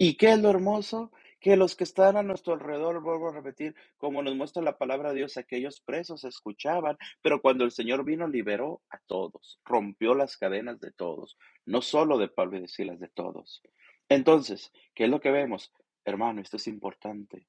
¿Y 0.01 0.15
qué 0.15 0.32
es 0.32 0.39
lo 0.39 0.50
hermoso? 0.50 1.12
Que 1.41 1.58
los 1.58 1.75
que 1.75 1.84
están 1.84 2.15
a 2.15 2.24
nuestro 2.24 2.53
alrededor, 2.53 3.01
vuelvo 3.01 3.27
a 3.27 3.34
repetir, 3.34 3.75
como 3.98 4.24
nos 4.24 4.34
muestra 4.34 4.63
la 4.63 4.77
palabra 4.77 5.10
de 5.10 5.18
Dios, 5.18 5.36
aquellos 5.36 5.82
presos 5.82 6.24
escuchaban, 6.24 6.98
pero 7.22 7.41
cuando 7.41 7.65
el 7.65 7.72
Señor 7.72 8.06
vino, 8.06 8.25
liberó 8.25 8.82
a 8.89 8.98
todos, 9.08 9.60
rompió 9.65 10.15
las 10.15 10.38
cadenas 10.38 10.79
de 10.79 10.94
todos, 10.94 11.38
no 11.65 11.82
solo 11.82 12.18
de 12.18 12.29
Pablo 12.29 12.58
y 12.58 12.62
de 12.62 12.70
Silas, 12.70 13.01
de 13.01 13.10
todos. 13.10 13.62
Entonces, 14.08 14.72
¿qué 14.96 15.03
es 15.03 15.10
lo 15.10 15.20
que 15.20 15.32
vemos? 15.32 15.74
Hermano, 16.06 16.39
esto 16.41 16.56
es 16.56 16.68
importante. 16.68 17.48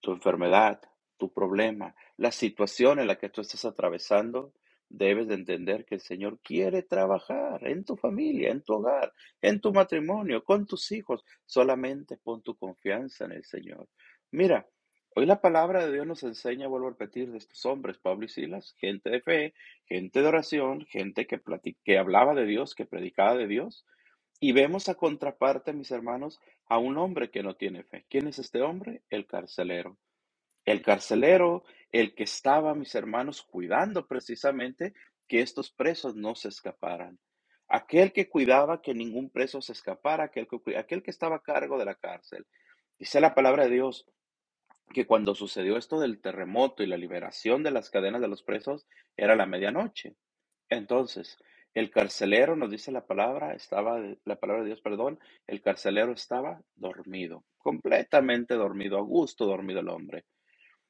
Tu 0.00 0.12
enfermedad, 0.12 0.80
tu 1.16 1.32
problema, 1.32 1.96
la 2.16 2.30
situación 2.30 3.00
en 3.00 3.08
la 3.08 3.18
que 3.18 3.28
tú 3.28 3.40
estás 3.40 3.64
atravesando, 3.64 4.52
debes 4.88 5.28
de 5.28 5.34
entender 5.34 5.84
que 5.84 5.96
el 5.96 6.00
Señor 6.00 6.38
quiere 6.40 6.82
trabajar 6.82 7.66
en 7.66 7.84
tu 7.84 7.96
familia, 7.96 8.50
en 8.50 8.62
tu 8.62 8.74
hogar, 8.74 9.12
en 9.42 9.60
tu 9.60 9.72
matrimonio, 9.72 10.44
con 10.44 10.66
tus 10.66 10.92
hijos. 10.92 11.24
Solamente 11.44 12.16
pon 12.16 12.42
tu 12.42 12.56
confianza 12.56 13.24
en 13.24 13.32
el 13.32 13.44
Señor. 13.44 13.88
Mira, 14.30 14.68
hoy 15.14 15.26
la 15.26 15.40
palabra 15.40 15.86
de 15.86 15.92
Dios 15.92 16.06
nos 16.06 16.22
enseña, 16.22 16.68
vuelvo 16.68 16.88
a 16.88 16.90
repetir, 16.90 17.30
de 17.30 17.38
estos 17.38 17.64
hombres, 17.66 17.98
Pablo 17.98 18.26
y 18.26 18.28
Silas, 18.28 18.74
gente 18.78 19.10
de 19.10 19.20
fe, 19.20 19.54
gente 19.86 20.20
de 20.22 20.28
oración, 20.28 20.86
gente 20.86 21.26
que, 21.26 21.40
que 21.84 21.98
hablaba 21.98 22.34
de 22.34 22.46
Dios, 22.46 22.74
que 22.74 22.86
predicaba 22.86 23.36
de 23.36 23.46
Dios. 23.46 23.84
Y 24.38 24.52
vemos 24.52 24.88
a 24.88 24.94
contraparte, 24.94 25.72
mis 25.72 25.90
hermanos, 25.90 26.40
a 26.66 26.78
un 26.78 26.98
hombre 26.98 27.30
que 27.30 27.42
no 27.42 27.56
tiene 27.56 27.84
fe. 27.84 28.04
¿Quién 28.10 28.28
es 28.28 28.38
este 28.38 28.60
hombre? 28.60 29.02
El 29.08 29.26
carcelero. 29.26 29.96
El 30.66 30.82
carcelero, 30.82 31.64
el 32.00 32.14
que 32.14 32.24
estaba, 32.24 32.74
mis 32.74 32.94
hermanos, 32.94 33.42
cuidando 33.42 34.06
precisamente 34.06 34.94
que 35.26 35.40
estos 35.40 35.70
presos 35.70 36.14
no 36.14 36.34
se 36.34 36.48
escaparan. 36.48 37.18
Aquel 37.68 38.12
que 38.12 38.28
cuidaba 38.28 38.82
que 38.82 38.94
ningún 38.94 39.30
preso 39.30 39.60
se 39.60 39.72
escapara, 39.72 40.24
aquel 40.24 40.46
que, 40.46 40.76
aquel 40.76 41.02
que 41.02 41.10
estaba 41.10 41.36
a 41.36 41.42
cargo 41.42 41.78
de 41.78 41.84
la 41.84 41.94
cárcel. 41.94 42.46
Dice 42.98 43.20
la 43.20 43.34
palabra 43.34 43.64
de 43.64 43.70
Dios 43.70 44.06
que 44.92 45.06
cuando 45.06 45.34
sucedió 45.34 45.76
esto 45.76 45.98
del 45.98 46.20
terremoto 46.20 46.82
y 46.82 46.86
la 46.86 46.96
liberación 46.96 47.62
de 47.62 47.72
las 47.72 47.90
cadenas 47.90 48.20
de 48.20 48.28
los 48.28 48.42
presos, 48.42 48.86
era 49.16 49.34
la 49.34 49.46
medianoche. 49.46 50.14
Entonces, 50.68 51.38
el 51.74 51.90
carcelero, 51.90 52.56
nos 52.56 52.70
dice 52.70 52.92
la 52.92 53.04
palabra, 53.04 53.54
estaba, 53.54 54.00
la 54.24 54.36
palabra 54.36 54.62
de 54.62 54.68
Dios, 54.68 54.80
perdón, 54.80 55.18
el 55.46 55.60
carcelero 55.60 56.12
estaba 56.12 56.62
dormido, 56.74 57.44
completamente 57.58 58.54
dormido, 58.54 58.96
a 58.98 59.02
gusto 59.02 59.44
dormido 59.46 59.80
el 59.80 59.88
hombre. 59.88 60.24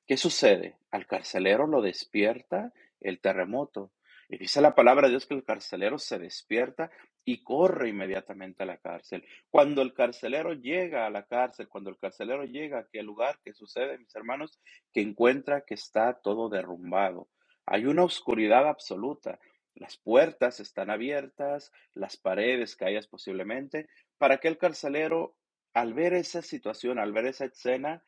¿Qué 0.07 0.17
sucede? 0.17 0.77
Al 0.93 1.07
carcelero 1.07 1.67
lo 1.67 1.83
despierta 1.83 2.73
el 3.01 3.21
terremoto. 3.21 3.93
Y 4.29 4.39
dice 4.39 4.61
la 4.61 4.75
palabra 4.75 5.07
de 5.07 5.11
Dios 5.11 5.27
que 5.27 5.35
el 5.35 5.45
carcelero 5.45 5.99
se 5.99 6.19
despierta 6.19 6.91
y 7.25 7.43
corre 7.43 7.89
inmediatamente 7.89 8.63
a 8.63 8.67
la 8.67 8.79
cárcel. 8.79 9.25
Cuando 9.51 9.83
el 9.83 9.95
carcelero 9.95 10.53
llega 10.53 11.07
a 11.07 11.11
la 11.11 11.25
cárcel, 11.25 11.69
cuando 11.69 11.91
el 11.91 11.99
carcelero 11.99 12.45
llega 12.45 12.79
a 12.79 12.81
aquel 12.83 13.05
lugar, 13.05 13.41
¿qué 13.45 13.53
sucede, 13.53 13.99
mis 13.99 14.15
hermanos? 14.15 14.61
Que 14.93 15.01
encuentra 15.01 15.63
que 15.63 15.75
está 15.75 16.15
todo 16.15 16.49
derrumbado. 16.49 17.29
Hay 17.67 17.87
una 17.87 18.05
oscuridad 18.05 18.69
absoluta. 18.69 19.41
Las 19.75 19.97
puertas 19.97 20.61
están 20.61 20.89
abiertas, 20.89 21.73
las 21.95 22.17
paredes 22.17 22.77
caídas 22.77 23.09
posiblemente, 23.09 23.89
para 24.19 24.39
que 24.39 24.47
el 24.47 24.57
carcelero, 24.57 25.37
al 25.75 25.95
ver 25.95 26.15
esa 26.15 26.43
situación, 26.43 27.01
al 27.01 27.13
ver 27.13 27.27
esa 27.27 27.47
escena, 27.47 28.05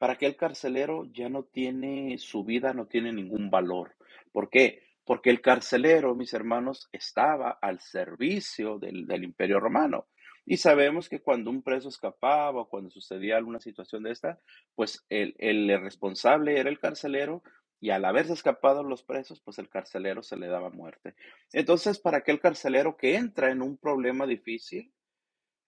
para 0.00 0.16
que 0.16 0.24
el 0.24 0.34
carcelero 0.34 1.04
ya 1.12 1.28
no 1.28 1.44
tiene, 1.44 2.16
su 2.16 2.42
vida 2.42 2.72
no 2.72 2.86
tiene 2.86 3.12
ningún 3.12 3.50
valor. 3.50 3.96
¿Por 4.32 4.48
qué? 4.48 4.82
Porque 5.04 5.28
el 5.28 5.42
carcelero, 5.42 6.14
mis 6.14 6.32
hermanos, 6.32 6.88
estaba 6.90 7.58
al 7.60 7.80
servicio 7.80 8.78
del, 8.78 9.22
imperio 9.22 9.60
romano. 9.60 10.06
Y 10.46 10.56
sabemos 10.56 11.10
que 11.10 11.20
cuando 11.20 11.50
un 11.50 11.62
preso 11.62 11.90
escapaba 11.90 12.62
o 12.62 12.68
cuando 12.70 12.88
sucedía 12.88 13.36
alguna 13.36 13.60
situación 13.60 14.02
de 14.02 14.12
esta, 14.12 14.38
pues 14.74 15.04
el, 15.10 15.34
el, 15.36 15.68
responsable 15.82 16.58
era 16.58 16.70
el 16.70 16.80
carcelero 16.80 17.42
y 17.78 17.90
al 17.90 18.06
haberse 18.06 18.32
escapado 18.32 18.82
los 18.82 19.02
presos, 19.02 19.42
pues 19.42 19.58
el 19.58 19.68
carcelero 19.68 20.22
se 20.22 20.38
le 20.38 20.46
daba 20.46 20.70
muerte. 20.70 21.14
Entonces, 21.52 21.98
para 21.98 22.18
aquel 22.18 22.40
carcelero 22.40 22.96
que 22.96 23.16
entra 23.16 23.50
en 23.50 23.60
un 23.60 23.76
problema 23.76 24.26
difícil, 24.26 24.94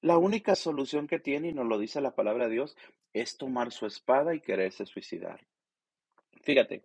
la 0.02 0.18
única 0.18 0.56
solución 0.56 1.06
que 1.06 1.20
tiene, 1.20 1.48
y 1.48 1.54
nos 1.54 1.66
lo 1.66 1.78
dice 1.78 2.00
la 2.00 2.14
palabra 2.14 2.46
de 2.46 2.54
Dios, 2.54 2.76
es 3.12 3.36
tomar 3.36 3.72
su 3.72 3.86
espada 3.86 4.34
y 4.34 4.40
quererse 4.40 4.84
suicidar. 4.84 5.46
Fíjate, 6.42 6.84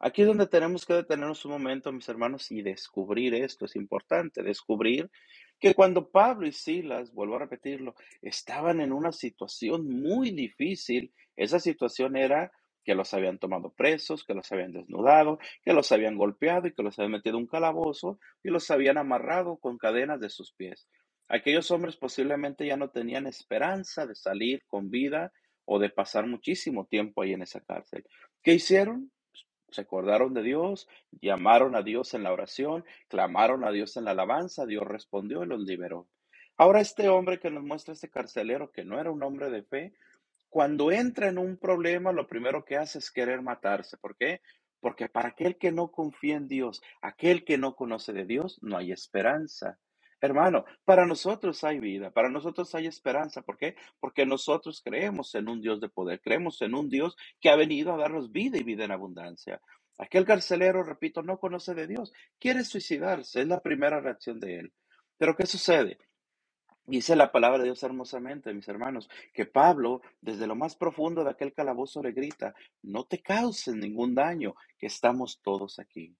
aquí 0.00 0.22
es 0.22 0.28
donde 0.28 0.48
tenemos 0.48 0.84
que 0.84 0.94
detenernos 0.94 1.44
un 1.44 1.52
momento, 1.52 1.92
mis 1.92 2.08
hermanos, 2.08 2.50
y 2.50 2.62
descubrir 2.62 3.34
esto. 3.34 3.66
Es 3.66 3.76
importante 3.76 4.42
descubrir 4.42 5.10
que 5.60 5.74
cuando 5.74 6.10
Pablo 6.10 6.46
y 6.46 6.52
Silas, 6.52 7.12
vuelvo 7.12 7.36
a 7.36 7.40
repetirlo, 7.40 7.94
estaban 8.20 8.80
en 8.80 8.92
una 8.92 9.12
situación 9.12 9.88
muy 9.88 10.32
difícil, 10.32 11.12
esa 11.36 11.60
situación 11.60 12.16
era 12.16 12.50
que 12.82 12.94
los 12.94 13.14
habían 13.14 13.38
tomado 13.38 13.70
presos, 13.70 14.24
que 14.24 14.34
los 14.34 14.50
habían 14.50 14.72
desnudado, 14.72 15.38
que 15.62 15.72
los 15.72 15.92
habían 15.92 16.16
golpeado 16.16 16.66
y 16.66 16.72
que 16.72 16.82
los 16.82 16.98
habían 16.98 17.12
metido 17.12 17.36
en 17.36 17.42
un 17.42 17.46
calabozo 17.46 18.18
y 18.42 18.48
los 18.48 18.70
habían 18.70 18.98
amarrado 18.98 19.58
con 19.58 19.78
cadenas 19.78 20.18
de 20.18 20.30
sus 20.30 20.52
pies. 20.52 20.88
Aquellos 21.32 21.70
hombres 21.70 21.96
posiblemente 21.96 22.66
ya 22.66 22.76
no 22.76 22.90
tenían 22.90 23.28
esperanza 23.28 24.04
de 24.04 24.16
salir 24.16 24.64
con 24.66 24.90
vida 24.90 25.32
o 25.64 25.78
de 25.78 25.88
pasar 25.88 26.26
muchísimo 26.26 26.86
tiempo 26.86 27.22
ahí 27.22 27.32
en 27.32 27.42
esa 27.42 27.60
cárcel. 27.60 28.04
¿Qué 28.42 28.54
hicieron? 28.54 29.12
Se 29.70 29.82
acordaron 29.82 30.34
de 30.34 30.42
Dios, 30.42 30.88
llamaron 31.22 31.76
a 31.76 31.82
Dios 31.82 32.14
en 32.14 32.24
la 32.24 32.32
oración, 32.32 32.84
clamaron 33.06 33.62
a 33.62 33.70
Dios 33.70 33.96
en 33.96 34.06
la 34.06 34.10
alabanza, 34.10 34.66
Dios 34.66 34.82
respondió 34.84 35.44
y 35.44 35.46
los 35.46 35.60
liberó. 35.60 36.08
Ahora 36.56 36.80
este 36.80 37.08
hombre 37.08 37.38
que 37.38 37.52
nos 37.52 37.62
muestra 37.62 37.94
este 37.94 38.10
carcelero, 38.10 38.72
que 38.72 38.84
no 38.84 39.00
era 39.00 39.12
un 39.12 39.22
hombre 39.22 39.50
de 39.50 39.62
fe, 39.62 39.94
cuando 40.48 40.90
entra 40.90 41.28
en 41.28 41.38
un 41.38 41.58
problema, 41.58 42.10
lo 42.10 42.26
primero 42.26 42.64
que 42.64 42.76
hace 42.76 42.98
es 42.98 43.12
querer 43.12 43.40
matarse. 43.40 43.96
¿Por 43.98 44.16
qué? 44.16 44.40
Porque 44.80 45.08
para 45.08 45.28
aquel 45.28 45.58
que 45.58 45.70
no 45.70 45.92
confía 45.92 46.34
en 46.34 46.48
Dios, 46.48 46.82
aquel 47.00 47.44
que 47.44 47.56
no 47.56 47.76
conoce 47.76 48.12
de 48.12 48.24
Dios, 48.24 48.58
no 48.62 48.76
hay 48.76 48.90
esperanza. 48.90 49.78
Hermano, 50.20 50.64
para 50.84 51.06
nosotros 51.06 51.64
hay 51.64 51.80
vida, 51.80 52.10
para 52.10 52.28
nosotros 52.28 52.74
hay 52.74 52.86
esperanza. 52.86 53.42
¿Por 53.42 53.56
qué? 53.56 53.76
Porque 54.00 54.26
nosotros 54.26 54.82
creemos 54.84 55.34
en 55.34 55.48
un 55.48 55.62
Dios 55.62 55.80
de 55.80 55.88
poder, 55.88 56.20
creemos 56.20 56.60
en 56.62 56.74
un 56.74 56.88
Dios 56.90 57.16
que 57.40 57.50
ha 57.50 57.56
venido 57.56 57.92
a 57.94 57.96
darnos 57.96 58.30
vida 58.30 58.58
y 58.58 58.62
vida 58.64 58.84
en 58.84 58.92
abundancia. 58.92 59.60
Aquel 59.98 60.24
carcelero, 60.24 60.82
repito, 60.82 61.22
no 61.22 61.38
conoce 61.38 61.74
de 61.74 61.86
Dios, 61.86 62.12
quiere 62.38 62.64
suicidarse, 62.64 63.42
es 63.42 63.48
la 63.48 63.60
primera 63.60 64.00
reacción 64.00 64.40
de 64.40 64.60
él. 64.60 64.72
Pero 65.18 65.36
¿qué 65.36 65.46
sucede? 65.46 65.98
Dice 66.86 67.14
la 67.16 67.30
palabra 67.30 67.58
de 67.58 67.64
Dios 67.64 67.82
hermosamente, 67.82 68.52
mis 68.52 68.68
hermanos, 68.68 69.08
que 69.32 69.46
Pablo, 69.46 70.02
desde 70.20 70.46
lo 70.46 70.56
más 70.56 70.76
profundo 70.76 71.22
de 71.22 71.30
aquel 71.30 71.52
calabozo, 71.52 72.02
le 72.02 72.12
grita, 72.12 72.54
no 72.82 73.04
te 73.04 73.22
causen 73.22 73.78
ningún 73.80 74.14
daño, 74.14 74.54
que 74.78 74.86
estamos 74.86 75.40
todos 75.42 75.78
aquí. 75.78 76.16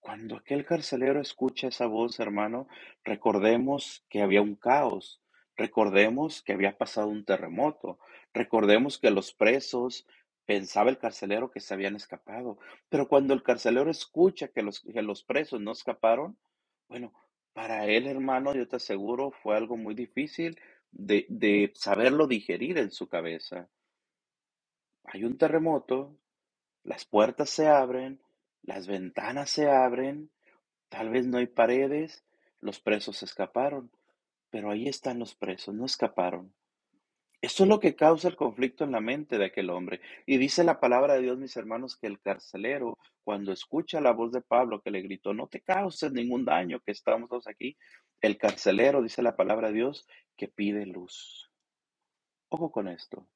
Cuando 0.00 0.36
aquel 0.36 0.64
carcelero 0.64 1.20
escucha 1.20 1.68
esa 1.68 1.86
voz, 1.86 2.20
hermano, 2.20 2.68
recordemos 3.04 4.04
que 4.08 4.22
había 4.22 4.40
un 4.40 4.54
caos, 4.54 5.20
recordemos 5.56 6.42
que 6.42 6.52
había 6.52 6.78
pasado 6.78 7.08
un 7.08 7.24
terremoto, 7.24 7.98
recordemos 8.32 8.98
que 8.98 9.10
los 9.10 9.34
presos 9.34 10.06
Pensaba 10.48 10.88
el 10.88 10.96
carcelero 10.96 11.50
que 11.50 11.60
se 11.60 11.74
habían 11.74 11.94
escapado, 11.94 12.58
pero 12.88 13.06
cuando 13.06 13.34
el 13.34 13.42
carcelero 13.42 13.90
escucha 13.90 14.48
que 14.48 14.62
los, 14.62 14.80
que 14.80 15.02
los 15.02 15.22
presos 15.22 15.60
no 15.60 15.72
escaparon, 15.72 16.38
bueno, 16.88 17.12
para 17.52 17.84
él, 17.84 18.06
hermano, 18.06 18.54
yo 18.54 18.66
te 18.66 18.76
aseguro, 18.76 19.30
fue 19.30 19.58
algo 19.58 19.76
muy 19.76 19.94
difícil 19.94 20.58
de, 20.90 21.26
de 21.28 21.70
saberlo 21.74 22.26
digerir 22.26 22.78
en 22.78 22.90
su 22.90 23.08
cabeza. 23.08 23.68
Hay 25.04 25.24
un 25.24 25.36
terremoto, 25.36 26.16
las 26.82 27.04
puertas 27.04 27.50
se 27.50 27.66
abren, 27.66 28.18
las 28.68 28.86
ventanas 28.86 29.48
se 29.48 29.70
abren, 29.70 30.30
tal 30.90 31.08
vez 31.08 31.26
no 31.26 31.38
hay 31.38 31.46
paredes, 31.46 32.22
los 32.60 32.80
presos 32.80 33.22
escaparon, 33.22 33.90
pero 34.50 34.70
ahí 34.70 34.88
están 34.88 35.18
los 35.18 35.34
presos, 35.34 35.74
no 35.74 35.86
escaparon. 35.86 36.52
Esto 37.40 37.62
es 37.62 37.68
lo 37.70 37.80
que 37.80 37.96
causa 37.96 38.28
el 38.28 38.36
conflicto 38.36 38.84
en 38.84 38.92
la 38.92 39.00
mente 39.00 39.38
de 39.38 39.46
aquel 39.46 39.70
hombre. 39.70 40.02
Y 40.26 40.36
dice 40.36 40.64
la 40.64 40.80
palabra 40.80 41.14
de 41.14 41.22
Dios, 41.22 41.38
mis 41.38 41.56
hermanos, 41.56 41.96
que 41.96 42.08
el 42.08 42.20
carcelero, 42.20 42.98
cuando 43.24 43.52
escucha 43.52 44.02
la 44.02 44.12
voz 44.12 44.32
de 44.32 44.42
Pablo 44.42 44.82
que 44.82 44.90
le 44.90 45.00
gritó, 45.00 45.32
no 45.32 45.46
te 45.46 45.62
causes 45.62 46.12
ningún 46.12 46.44
daño, 46.44 46.80
que 46.80 46.92
estamos 46.92 47.30
todos 47.30 47.46
aquí, 47.46 47.78
el 48.20 48.36
carcelero, 48.36 49.00
dice 49.00 49.22
la 49.22 49.34
palabra 49.34 49.68
de 49.68 49.76
Dios, 49.76 50.06
que 50.36 50.48
pide 50.48 50.84
luz. 50.84 51.50
Ojo 52.50 52.70
con 52.70 52.88
esto. 52.88 53.26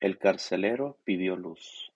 El 0.00 0.16
carcelero 0.16 0.98
pidió 1.04 1.36
luz. 1.36 1.92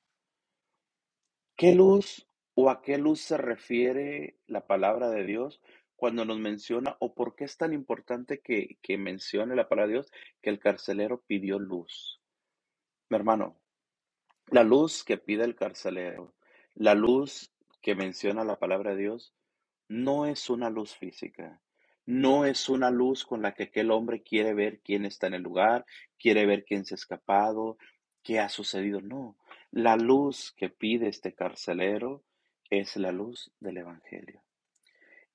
¿Qué 1.56 1.75
luz 1.75 2.25
o 2.58 2.70
a 2.70 2.80
qué 2.80 2.96
luz 2.96 3.20
se 3.20 3.36
refiere 3.36 4.38
la 4.46 4.66
palabra 4.66 5.10
de 5.10 5.25
Dios 5.25 5.60
cuando 5.94 6.25
nos 6.25 6.38
menciona 6.38 6.96
o 7.00 7.14
por 7.14 7.36
qué 7.36 7.44
es 7.44 7.58
tan 7.58 7.75
importante 7.75 8.40
que, 8.40 8.78
que 8.80 8.96
mencione 8.96 9.54
la 9.54 9.68
palabra 9.68 9.88
de 9.88 9.92
Dios 9.92 10.12
que 10.40 10.48
el 10.48 10.58
carcelero 10.58 11.22
pidió 11.26 11.58
luz? 11.58 12.22
Mi 13.10 13.16
hermano, 13.16 13.60
la 14.48 14.64
luz 14.64 15.04
que 15.04 15.18
pide 15.18 15.44
el 15.44 15.54
carcelero, 15.54 16.34
la 16.75 16.94
luz 16.94 17.52
que 17.82 17.94
menciona 17.94 18.42
la 18.42 18.58
palabra 18.58 18.92
de 18.92 19.02
Dios, 19.02 19.34
no 19.88 20.25
es 20.25 20.48
una 20.48 20.70
luz 20.70 20.96
física, 20.96 21.60
no 22.06 22.46
es 22.46 22.70
una 22.70 22.90
luz 22.90 23.26
con 23.26 23.42
la 23.42 23.52
que 23.52 23.64
aquel 23.64 23.90
hombre 23.90 24.22
quiere 24.22 24.54
ver 24.54 24.80
quién 24.80 25.04
está 25.04 25.26
en 25.26 25.34
el 25.34 25.42
lugar, 25.42 25.84
quiere 26.18 26.46
ver 26.46 26.64
quién 26.64 26.86
se 26.86 26.94
ha 26.94 26.96
escapado, 26.96 27.76
qué 28.22 28.40
ha 28.40 28.48
sucedido. 28.48 29.02
No, 29.02 29.36
la 29.72 29.96
luz 29.96 30.54
que 30.56 30.70
pide 30.70 31.08
este 31.08 31.34
carcelero 31.34 32.25
es 32.70 32.96
la 32.96 33.12
luz 33.12 33.52
del 33.61 33.78
Evangelio. 33.78 34.42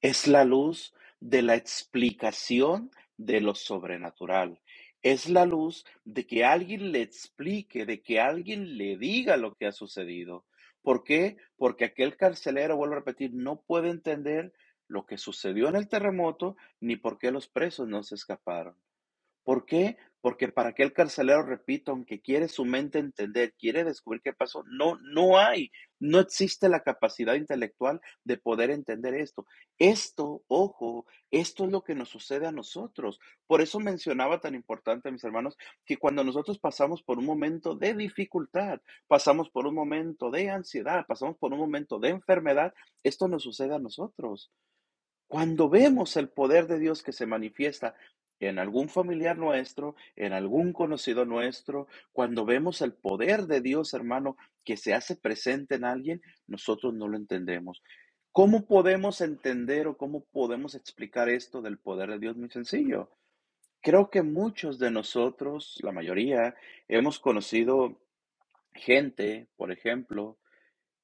Es 0.01 0.27
la 0.27 0.43
luz 0.43 0.93
de 1.19 1.41
la 1.41 1.55
explicación 1.55 2.91
de 3.17 3.41
lo 3.41 3.55
sobrenatural. 3.55 4.59
Es 5.01 5.29
la 5.29 5.45
luz 5.45 5.85
de 6.05 6.25
que 6.25 6.43
alguien 6.45 6.91
le 6.91 7.01
explique, 7.01 7.85
de 7.85 8.01
que 8.01 8.19
alguien 8.19 8.77
le 8.77 8.97
diga 8.97 9.37
lo 9.37 9.55
que 9.55 9.67
ha 9.67 9.71
sucedido. 9.71 10.45
¿Por 10.81 11.03
qué? 11.03 11.37
Porque 11.57 11.85
aquel 11.85 12.17
carcelero, 12.17 12.77
vuelvo 12.77 12.95
a 12.95 12.99
repetir, 12.99 13.33
no 13.33 13.61
puede 13.61 13.89
entender 13.89 14.53
lo 14.87 15.05
que 15.05 15.17
sucedió 15.17 15.69
en 15.69 15.75
el 15.75 15.87
terremoto 15.87 16.57
ni 16.79 16.95
por 16.97 17.17
qué 17.17 17.31
los 17.31 17.47
presos 17.47 17.87
no 17.87 18.03
se 18.03 18.15
escaparon. 18.15 18.75
¿Por 19.43 19.65
qué? 19.65 19.97
Porque 20.21 20.47
para 20.49 20.69
aquel 20.69 20.93
carcelero, 20.93 21.43
repito, 21.43 21.91
aunque 21.91 22.21
quiere 22.21 22.47
su 22.47 22.63
mente 22.63 22.99
entender, 22.99 23.53
quiere 23.57 23.83
descubrir 23.83 24.21
qué 24.21 24.33
pasó, 24.33 24.63
no, 24.67 24.97
no 25.01 25.39
hay, 25.39 25.71
no 25.99 26.19
existe 26.19 26.69
la 26.69 26.83
capacidad 26.83 27.35
intelectual 27.35 28.01
de 28.23 28.37
poder 28.37 28.69
entender 28.69 29.15
esto. 29.15 29.45
Esto, 29.79 30.43
ojo, 30.47 31.05
esto 31.31 31.65
es 31.65 31.71
lo 31.71 31.83
que 31.83 31.95
nos 31.95 32.09
sucede 32.09 32.47
a 32.47 32.51
nosotros. 32.51 33.19
Por 33.47 33.61
eso 33.61 33.79
mencionaba 33.79 34.39
tan 34.39 34.55
importante, 34.55 35.11
mis 35.11 35.23
hermanos, 35.23 35.57
que 35.85 35.97
cuando 35.97 36.23
nosotros 36.23 36.59
pasamos 36.59 37.03
por 37.03 37.17
un 37.17 37.25
momento 37.25 37.75
de 37.75 37.93
dificultad, 37.93 38.79
pasamos 39.07 39.49
por 39.49 39.65
un 39.65 39.75
momento 39.75 40.29
de 40.29 40.49
ansiedad, 40.49 41.05
pasamos 41.07 41.37
por 41.37 41.53
un 41.53 41.59
momento 41.59 41.99
de 41.99 42.09
enfermedad, 42.09 42.73
esto 43.03 43.27
nos 43.27 43.43
sucede 43.43 43.75
a 43.75 43.79
nosotros. 43.79 44.51
Cuando 45.27 45.69
vemos 45.69 46.17
el 46.17 46.27
poder 46.27 46.67
de 46.67 46.77
Dios 46.77 47.03
que 47.03 47.13
se 47.13 47.25
manifiesta 47.25 47.95
en 48.41 48.59
algún 48.59 48.89
familiar 48.89 49.37
nuestro, 49.37 49.95
en 50.15 50.33
algún 50.33 50.73
conocido 50.73 51.25
nuestro, 51.25 51.87
cuando 52.11 52.43
vemos 52.43 52.81
el 52.81 52.93
poder 52.93 53.43
de 53.43 53.61
Dios, 53.61 53.93
hermano, 53.93 54.35
que 54.65 54.77
se 54.77 54.93
hace 54.93 55.15
presente 55.15 55.75
en 55.75 55.85
alguien, 55.85 56.21
nosotros 56.47 56.93
no 56.93 57.07
lo 57.07 57.17
entendemos. 57.17 57.81
¿Cómo 58.31 58.65
podemos 58.65 59.21
entender 59.21 59.87
o 59.87 59.97
cómo 59.97 60.25
podemos 60.25 60.73
explicar 60.75 61.29
esto 61.29 61.61
del 61.61 61.77
poder 61.77 62.09
de 62.09 62.19
Dios? 62.19 62.35
Muy 62.35 62.49
sencillo. 62.49 63.11
Creo 63.81 64.09
que 64.09 64.21
muchos 64.21 64.79
de 64.79 64.91
nosotros, 64.91 65.77
la 65.81 65.91
mayoría, 65.91 66.55
hemos 66.87 67.19
conocido 67.19 67.99
gente, 68.73 69.47
por 69.55 69.71
ejemplo, 69.71 70.37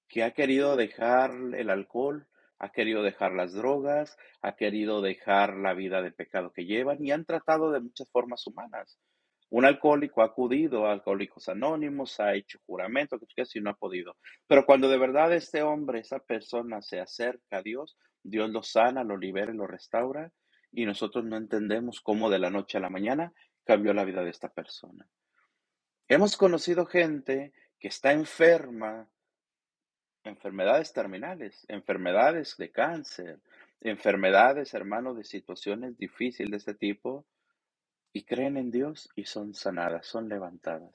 que 0.08 0.24
ha 0.24 0.32
querido 0.32 0.76
dejar 0.76 1.32
el 1.56 1.70
alcohol 1.70 2.27
ha 2.60 2.70
querido 2.70 3.04
dejar 3.04 3.34
las 3.34 3.54
drogas, 3.54 4.18
ha 4.42 4.56
querido 4.56 5.02
dejar 5.02 5.56
la 5.58 5.74
vida 5.74 6.02
de 6.02 6.12
pecado 6.12 6.52
que 6.52 6.66
llevan 6.66 7.04
y 7.04 7.12
han 7.12 7.26
tratado 7.26 7.72
de 7.72 7.82
muchas 7.82 8.10
formas 8.10 8.46
humanas. 8.48 9.00
Un 9.50 9.66
alcohólico 9.66 10.22
ha 10.22 10.26
acudido 10.26 10.86
a 10.86 10.92
alcohólicos 10.92 11.48
anónimos, 11.48 12.20
ha 12.20 12.34
hecho 12.34 12.60
juramento, 12.66 13.18
que 13.18 13.44
y 13.54 13.62
no 13.62 13.70
ha 13.70 13.76
podido. 13.76 14.18
Pero 14.46 14.66
cuando 14.66 14.90
de 14.90 14.98
verdad 14.98 15.32
este 15.34 15.62
hombre, 15.62 16.00
esa 16.00 16.20
persona 16.20 16.82
se 16.82 17.00
acerca 17.00 17.58
a 17.58 17.62
Dios, 17.62 17.98
Dios 18.24 18.50
lo 18.50 18.62
sana, 18.62 19.06
lo 19.06 19.18
libera 19.18 19.54
y 19.54 19.56
lo 19.56 19.66
restaura, 19.66 20.34
y 20.72 20.86
nosotros 20.86 21.24
no 21.24 21.38
entendemos 21.38 22.02
cómo 22.02 22.30
de 22.30 22.40
la 22.40 22.50
noche 22.50 22.78
a 22.78 22.82
la 22.82 22.90
mañana 22.90 23.32
cambió 23.64 23.94
la 23.94 24.04
vida 24.04 24.24
de 24.24 24.32
esta 24.32 24.50
persona. 24.50 25.08
Hemos 26.10 26.36
conocido 26.36 26.86
gente 26.86 27.54
que 27.80 27.88
está 27.88 28.12
enferma 28.12 29.10
enfermedades 30.28 30.94
terminales, 30.94 31.66
enfermedades 31.70 32.56
de 32.58 32.72
cáncer, 32.72 33.40
enfermedades, 33.82 34.74
hermano, 34.74 35.14
de 35.14 35.24
situaciones 35.24 35.98
difíciles 35.98 36.52
de 36.52 36.58
este 36.58 36.74
tipo, 36.74 37.26
y 38.14 38.24
creen 38.24 38.58
en 38.58 38.72
Dios 38.72 39.10
y 39.16 39.26
son 39.26 39.54
sanadas, 39.54 40.08
son 40.08 40.28
levantadas. 40.28 40.94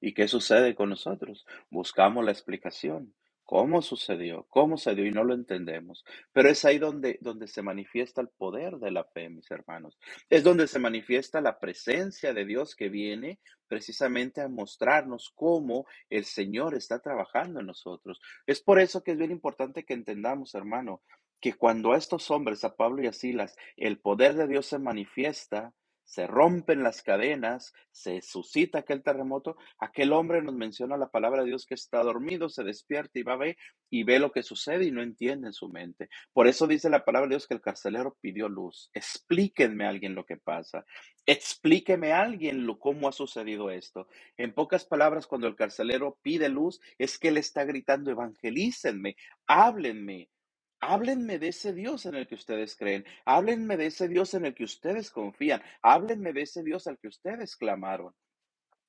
¿Y 0.00 0.14
qué 0.14 0.28
sucede 0.28 0.74
con 0.74 0.90
nosotros? 0.90 1.46
Buscamos 1.70 2.24
la 2.24 2.32
explicación. 2.32 3.14
¿Cómo 3.48 3.80
sucedió? 3.80 4.44
¿Cómo 4.50 4.76
se? 4.76 4.92
Y 4.92 5.10
no 5.10 5.24
lo 5.24 5.32
entendemos. 5.32 6.04
Pero 6.34 6.50
es 6.50 6.66
ahí 6.66 6.76
donde, 6.76 7.16
donde 7.22 7.48
se 7.48 7.62
manifiesta 7.62 8.20
el 8.20 8.28
poder 8.28 8.76
de 8.76 8.90
la 8.90 9.04
fe, 9.04 9.30
mis 9.30 9.50
hermanos. 9.50 9.98
Es 10.28 10.44
donde 10.44 10.66
se 10.66 10.78
manifiesta 10.78 11.40
la 11.40 11.58
presencia 11.58 12.34
de 12.34 12.44
Dios 12.44 12.76
que 12.76 12.90
viene 12.90 13.40
precisamente 13.66 14.42
a 14.42 14.48
mostrarnos 14.48 15.32
cómo 15.34 15.86
el 16.10 16.26
Señor 16.26 16.74
está 16.74 17.00
trabajando 17.00 17.60
en 17.60 17.66
nosotros. 17.68 18.20
Es 18.46 18.60
por 18.60 18.78
eso 18.78 19.02
que 19.02 19.12
es 19.12 19.18
bien 19.18 19.30
importante 19.30 19.86
que 19.86 19.94
entendamos, 19.94 20.54
hermano, 20.54 21.00
que 21.40 21.54
cuando 21.54 21.94
a 21.94 21.96
estos 21.96 22.30
hombres, 22.30 22.64
a 22.64 22.76
Pablo 22.76 23.02
y 23.02 23.06
a 23.06 23.14
Silas, 23.14 23.56
el 23.78 23.98
poder 23.98 24.34
de 24.34 24.46
Dios 24.46 24.66
se 24.66 24.78
manifiesta, 24.78 25.72
se 26.08 26.26
rompen 26.26 26.82
las 26.82 27.02
cadenas, 27.02 27.74
se 27.90 28.22
suscita 28.22 28.78
aquel 28.78 29.02
terremoto, 29.02 29.58
aquel 29.78 30.14
hombre 30.14 30.40
nos 30.40 30.54
menciona 30.54 30.96
la 30.96 31.10
palabra 31.10 31.42
de 31.42 31.48
Dios 31.48 31.66
que 31.66 31.74
está 31.74 32.02
dormido, 32.02 32.48
se 32.48 32.64
despierta 32.64 33.18
y 33.18 33.24
va 33.24 33.34
a 33.34 33.36
ver 33.36 33.58
y 33.90 34.04
ve 34.04 34.18
lo 34.18 34.32
que 34.32 34.42
sucede 34.42 34.86
y 34.86 34.90
no 34.90 35.02
entiende 35.02 35.48
en 35.48 35.52
su 35.52 35.68
mente. 35.68 36.08
Por 36.32 36.48
eso 36.48 36.66
dice 36.66 36.88
la 36.88 37.04
palabra 37.04 37.28
de 37.28 37.34
Dios 37.34 37.46
que 37.46 37.52
el 37.52 37.60
carcelero 37.60 38.16
pidió 38.22 38.48
luz. 38.48 38.90
Explíquenme 38.94 39.84
a 39.84 39.90
alguien 39.90 40.14
lo 40.14 40.24
que 40.24 40.38
pasa. 40.38 40.86
Explíqueme 41.26 42.12
a 42.12 42.22
alguien 42.22 42.66
lo, 42.66 42.78
cómo 42.78 43.06
ha 43.06 43.12
sucedido 43.12 43.70
esto. 43.70 44.08
En 44.38 44.54
pocas 44.54 44.86
palabras, 44.86 45.26
cuando 45.26 45.46
el 45.46 45.56
carcelero 45.56 46.18
pide 46.22 46.48
luz, 46.48 46.80
es 46.96 47.18
que 47.18 47.28
él 47.28 47.36
está 47.36 47.64
gritando, 47.64 48.10
evangelícenme, 48.10 49.14
háblenme, 49.46 50.30
Háblenme 50.80 51.38
de 51.38 51.48
ese 51.48 51.72
Dios 51.72 52.06
en 52.06 52.14
el 52.14 52.26
que 52.26 52.36
ustedes 52.36 52.76
creen. 52.76 53.04
Háblenme 53.24 53.76
de 53.76 53.86
ese 53.86 54.08
Dios 54.08 54.34
en 54.34 54.46
el 54.46 54.54
que 54.54 54.64
ustedes 54.64 55.10
confían. 55.10 55.62
Háblenme 55.82 56.32
de 56.32 56.42
ese 56.42 56.62
Dios 56.62 56.86
al 56.86 56.98
que 56.98 57.08
ustedes 57.08 57.56
clamaron. 57.56 58.14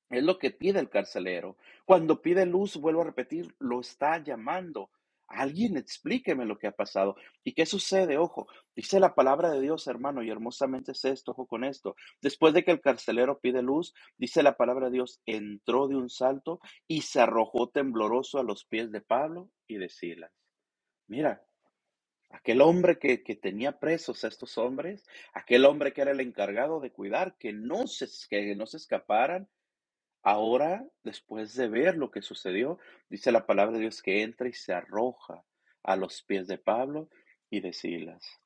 Es 0.08 0.22
lo 0.22 0.38
que 0.38 0.50
pide 0.50 0.80
el 0.80 0.88
carcelero. 0.88 1.56
Cuando 1.84 2.20
pide 2.20 2.46
luz, 2.46 2.76
vuelvo 2.76 3.02
a 3.02 3.06
repetir, 3.06 3.54
lo 3.58 3.80
está 3.80 4.22
llamando. 4.22 4.90
Alguien 5.28 5.76
explíqueme 5.76 6.44
lo 6.44 6.58
que 6.58 6.66
ha 6.66 6.72
pasado. 6.72 7.14
¿Y 7.44 7.52
qué 7.52 7.64
sucede? 7.64 8.18
Ojo, 8.18 8.48
dice 8.74 8.98
la 8.98 9.14
palabra 9.14 9.50
de 9.50 9.60
Dios, 9.60 9.86
hermano, 9.86 10.24
y 10.24 10.30
hermosamente 10.30 10.92
es 10.92 11.04
esto, 11.04 11.34
con 11.34 11.62
esto. 11.62 11.94
Después 12.20 12.52
de 12.52 12.64
que 12.64 12.72
el 12.72 12.80
carcelero 12.80 13.38
pide 13.38 13.62
luz, 13.62 13.94
dice 14.18 14.42
la 14.42 14.56
palabra 14.56 14.86
de 14.86 14.92
Dios, 14.92 15.20
entró 15.26 15.86
de 15.86 15.94
un 15.94 16.10
salto 16.10 16.60
y 16.88 17.02
se 17.02 17.20
arrojó 17.20 17.68
tembloroso 17.68 18.40
a 18.40 18.44
los 18.44 18.64
pies 18.64 18.90
de 18.90 19.00
Pablo 19.00 19.50
y 19.68 19.76
de 19.76 19.88
Silas. 19.88 20.32
Mira, 21.06 21.44
Aquel 22.30 22.60
hombre 22.60 22.98
que, 22.98 23.18
tenía 23.36 23.78
presos 23.80 24.24
a 24.24 24.28
estos 24.28 24.56
hombres, 24.56 25.04
aquel 25.34 25.64
hombre 25.64 25.92
que 25.92 26.00
era 26.00 26.12
el 26.12 26.20
encargado 26.20 26.80
de 26.80 26.92
cuidar 26.92 27.36
que 27.36 27.52
no, 27.52 27.86
se, 27.86 28.06
que 28.28 28.54
no 28.54 28.66
se 28.66 28.76
escaparan, 28.76 29.48
ahora, 30.22 30.86
después 31.02 31.54
de 31.54 31.68
ver 31.68 31.96
lo 31.96 32.10
que 32.10 32.22
sucedió, 32.22 32.78
dice 33.08 33.32
la 33.32 33.46
palabra 33.46 33.74
de 33.74 33.80
Dios 33.80 34.00
que 34.00 34.22
entra 34.22 34.48
y 34.48 34.52
se 34.52 34.72
arroja 34.72 35.42
a 35.82 35.96
los 35.96 36.22
pies 36.22 36.46
de 36.46 36.58
Pablo 36.58 37.08
y 37.50 37.60
de 37.60 37.72
Silas. 37.72 38.40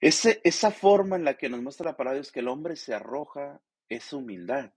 esa 0.00 0.70
forma 0.70 1.16
en 1.16 1.24
la 1.24 1.38
que 1.38 1.48
nos 1.48 1.62
muestra 1.62 1.86
la 1.86 1.96
palabra 1.96 2.16
de 2.16 2.20
Dios 2.20 2.32
que 2.32 2.40
el 2.40 2.48
hombre 2.48 2.76
se 2.76 2.94
arroja 2.94 3.62
es 3.88 4.12
humildad. 4.12 4.72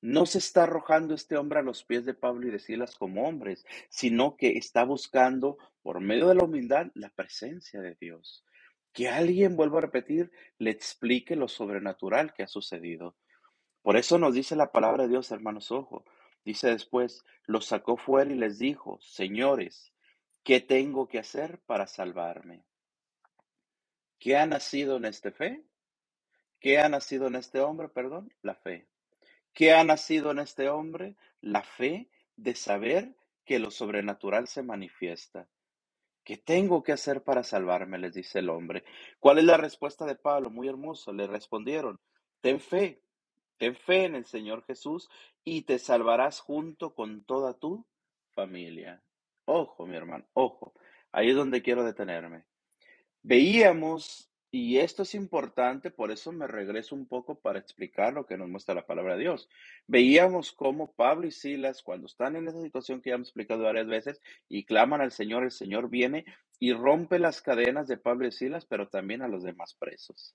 No 0.00 0.26
se 0.26 0.38
está 0.38 0.62
arrojando 0.62 1.14
este 1.14 1.36
hombre 1.36 1.58
a 1.58 1.62
los 1.62 1.82
pies 1.84 2.04
de 2.04 2.14
Pablo 2.14 2.46
y 2.46 2.50
de 2.50 2.60
Silas 2.60 2.94
como 2.94 3.26
hombres, 3.26 3.66
sino 3.88 4.36
que 4.36 4.56
está 4.56 4.84
buscando, 4.84 5.58
por 5.82 6.00
medio 6.00 6.28
de 6.28 6.36
la 6.36 6.44
humildad, 6.44 6.86
la 6.94 7.08
presencia 7.08 7.80
de 7.80 7.96
Dios. 8.00 8.44
Que 8.92 9.08
alguien, 9.08 9.56
vuelvo 9.56 9.78
a 9.78 9.82
repetir, 9.82 10.30
le 10.58 10.70
explique 10.70 11.34
lo 11.34 11.48
sobrenatural 11.48 12.32
que 12.32 12.44
ha 12.44 12.48
sucedido. 12.48 13.16
Por 13.82 13.96
eso 13.96 14.18
nos 14.18 14.34
dice 14.34 14.54
la 14.54 14.70
palabra 14.70 15.04
de 15.04 15.10
Dios, 15.10 15.30
hermanos, 15.32 15.72
ojo. 15.72 16.04
Dice 16.44 16.68
después, 16.68 17.24
los 17.46 17.66
sacó 17.66 17.96
fuera 17.96 18.30
y 18.30 18.36
les 18.36 18.58
dijo, 18.58 18.98
señores, 19.00 19.92
¿qué 20.44 20.60
tengo 20.60 21.08
que 21.08 21.18
hacer 21.18 21.60
para 21.66 21.86
salvarme? 21.86 22.64
¿Qué 24.18 24.36
ha 24.36 24.46
nacido 24.46 24.96
en 24.96 25.06
este 25.06 25.30
fe? 25.32 25.64
¿Qué 26.60 26.78
ha 26.78 26.88
nacido 26.88 27.26
en 27.26 27.36
este 27.36 27.60
hombre? 27.60 27.88
Perdón, 27.88 28.32
la 28.42 28.54
fe. 28.54 28.88
¿Qué 29.58 29.72
ha 29.72 29.82
nacido 29.82 30.30
en 30.30 30.38
este 30.38 30.68
hombre? 30.68 31.16
La 31.40 31.64
fe 31.64 32.08
de 32.36 32.54
saber 32.54 33.16
que 33.44 33.58
lo 33.58 33.72
sobrenatural 33.72 34.46
se 34.46 34.62
manifiesta. 34.62 35.48
¿Qué 36.22 36.36
tengo 36.36 36.84
que 36.84 36.92
hacer 36.92 37.24
para 37.24 37.42
salvarme? 37.42 37.98
les 37.98 38.14
dice 38.14 38.38
el 38.38 38.50
hombre. 38.50 38.84
¿Cuál 39.18 39.38
es 39.38 39.44
la 39.44 39.56
respuesta 39.56 40.06
de 40.06 40.14
Pablo? 40.14 40.50
Muy 40.50 40.68
hermoso. 40.68 41.12
Le 41.12 41.26
respondieron, 41.26 41.98
ten 42.40 42.60
fe, 42.60 43.02
ten 43.56 43.74
fe 43.74 44.04
en 44.04 44.14
el 44.14 44.26
Señor 44.26 44.64
Jesús 44.64 45.10
y 45.42 45.62
te 45.62 45.80
salvarás 45.80 46.38
junto 46.38 46.94
con 46.94 47.24
toda 47.24 47.54
tu 47.54 47.84
familia. 48.30 49.02
Ojo, 49.44 49.88
mi 49.88 49.96
hermano, 49.96 50.24
ojo. 50.34 50.72
Ahí 51.10 51.30
es 51.30 51.34
donde 51.34 51.62
quiero 51.62 51.82
detenerme. 51.82 52.44
Veíamos 53.24 54.27
y 54.50 54.78
esto 54.78 55.02
es 55.02 55.14
importante, 55.14 55.90
por 55.90 56.10
eso 56.10 56.32
me 56.32 56.46
regreso 56.46 56.94
un 56.94 57.06
poco 57.06 57.38
para 57.38 57.58
explicar 57.58 58.14
lo 58.14 58.26
que 58.26 58.38
nos 58.38 58.48
muestra 58.48 58.74
la 58.74 58.86
palabra 58.86 59.14
de 59.14 59.20
Dios. 59.20 59.48
Veíamos 59.86 60.52
cómo 60.52 60.92
Pablo 60.92 61.26
y 61.26 61.32
Silas, 61.32 61.82
cuando 61.82 62.06
están 62.06 62.34
en 62.34 62.48
esa 62.48 62.62
situación 62.62 63.02
que 63.02 63.10
ya 63.10 63.16
hemos 63.16 63.28
explicado 63.28 63.64
varias 63.64 63.86
veces, 63.86 64.22
y 64.48 64.64
claman 64.64 65.02
al 65.02 65.12
Señor, 65.12 65.44
el 65.44 65.50
Señor 65.50 65.90
viene 65.90 66.24
y 66.58 66.72
rompe 66.72 67.18
las 67.18 67.42
cadenas 67.42 67.88
de 67.88 67.98
Pablo 67.98 68.26
y 68.26 68.32
Silas, 68.32 68.64
pero 68.64 68.88
también 68.88 69.20
a 69.20 69.28
los 69.28 69.42
demás 69.42 69.74
presos. 69.74 70.34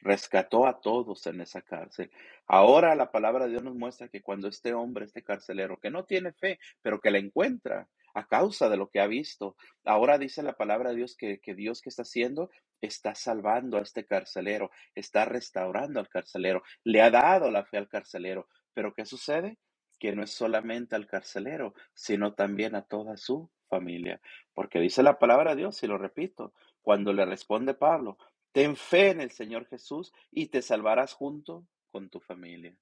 Rescató 0.00 0.66
a 0.66 0.80
todos 0.80 1.24
en 1.28 1.40
esa 1.40 1.62
cárcel. 1.62 2.10
Ahora 2.48 2.96
la 2.96 3.12
palabra 3.12 3.44
de 3.44 3.52
Dios 3.52 3.62
nos 3.62 3.76
muestra 3.76 4.08
que 4.08 4.22
cuando 4.22 4.48
este 4.48 4.74
hombre, 4.74 5.04
este 5.04 5.22
carcelero, 5.22 5.78
que 5.78 5.90
no 5.90 6.04
tiene 6.04 6.32
fe, 6.32 6.58
pero 6.82 7.00
que 7.00 7.12
la 7.12 7.18
encuentra, 7.18 7.88
a 8.14 8.26
causa 8.26 8.68
de 8.68 8.76
lo 8.76 8.88
que 8.88 9.00
ha 9.00 9.06
visto. 9.06 9.56
Ahora 9.84 10.18
dice 10.18 10.42
la 10.42 10.56
palabra 10.56 10.90
de 10.90 10.96
Dios 10.96 11.16
que, 11.16 11.40
que 11.40 11.54
Dios 11.54 11.80
que 11.80 11.88
está 11.88 12.02
haciendo 12.02 12.50
está 12.80 13.14
salvando 13.14 13.78
a 13.78 13.82
este 13.82 14.04
carcelero, 14.04 14.70
está 14.94 15.24
restaurando 15.24 16.00
al 16.00 16.08
carcelero, 16.08 16.62
le 16.84 17.00
ha 17.00 17.10
dado 17.10 17.50
la 17.50 17.64
fe 17.64 17.78
al 17.78 17.88
carcelero. 17.88 18.48
Pero 18.74 18.92
¿qué 18.92 19.04
sucede? 19.04 19.58
Que 19.98 20.12
no 20.12 20.22
es 20.22 20.32
solamente 20.32 20.96
al 20.96 21.06
carcelero, 21.06 21.74
sino 21.94 22.34
también 22.34 22.74
a 22.74 22.82
toda 22.82 23.16
su 23.16 23.50
familia. 23.68 24.20
Porque 24.52 24.80
dice 24.80 25.02
la 25.02 25.18
palabra 25.18 25.54
de 25.54 25.62
Dios, 25.62 25.82
y 25.82 25.86
lo 25.86 25.96
repito, 25.96 26.52
cuando 26.82 27.12
le 27.12 27.24
responde 27.24 27.74
Pablo, 27.74 28.18
ten 28.52 28.76
fe 28.76 29.10
en 29.10 29.20
el 29.20 29.30
Señor 29.30 29.66
Jesús 29.66 30.12
y 30.30 30.46
te 30.46 30.60
salvarás 30.60 31.14
junto 31.14 31.66
con 31.90 32.10
tu 32.10 32.20
familia. 32.20 32.76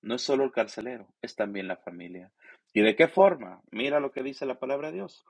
No 0.00 0.14
es 0.14 0.22
solo 0.22 0.44
el 0.44 0.52
carcelero, 0.52 1.14
es 1.20 1.34
también 1.34 1.68
la 1.68 1.76
familia. 1.76 2.32
¿Y 2.72 2.80
de 2.80 2.96
qué 2.96 3.08
forma? 3.08 3.62
Mira 3.70 4.00
lo 4.00 4.12
que 4.12 4.22
dice 4.22 4.46
la 4.46 4.58
palabra 4.58 4.88
de 4.88 4.94
Dios. 4.94 5.24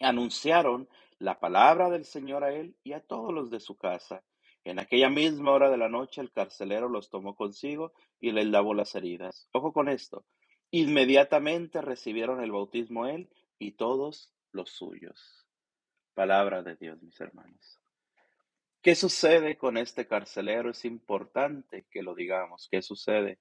Anunciaron 0.00 0.88
la 1.18 1.38
palabra 1.38 1.90
del 1.90 2.04
Señor 2.04 2.44
a 2.44 2.52
él 2.52 2.76
y 2.82 2.92
a 2.92 3.00
todos 3.00 3.32
los 3.32 3.50
de 3.50 3.60
su 3.60 3.76
casa. 3.76 4.24
En 4.64 4.78
aquella 4.78 5.08
misma 5.08 5.52
hora 5.52 5.70
de 5.70 5.76
la 5.76 5.88
noche 5.88 6.20
el 6.20 6.32
carcelero 6.32 6.88
los 6.88 7.08
tomó 7.10 7.36
consigo 7.36 7.92
y 8.18 8.32
les 8.32 8.46
lavó 8.46 8.74
las 8.74 8.94
heridas. 8.94 9.48
Ojo 9.52 9.72
con 9.72 9.88
esto. 9.88 10.24
Inmediatamente 10.70 11.80
recibieron 11.80 12.42
el 12.42 12.52
bautismo 12.52 13.06
él 13.06 13.30
y 13.58 13.72
todos 13.72 14.32
los 14.52 14.70
suyos. 14.70 15.46
Palabra 16.14 16.62
de 16.62 16.76
Dios, 16.76 17.02
mis 17.02 17.20
hermanos. 17.20 17.80
¿Qué 18.82 18.94
sucede 18.94 19.56
con 19.56 19.76
este 19.76 20.06
carcelero? 20.06 20.70
Es 20.70 20.84
importante 20.84 21.86
que 21.90 22.02
lo 22.02 22.14
digamos. 22.14 22.68
¿Qué 22.70 22.82
sucede? 22.82 23.38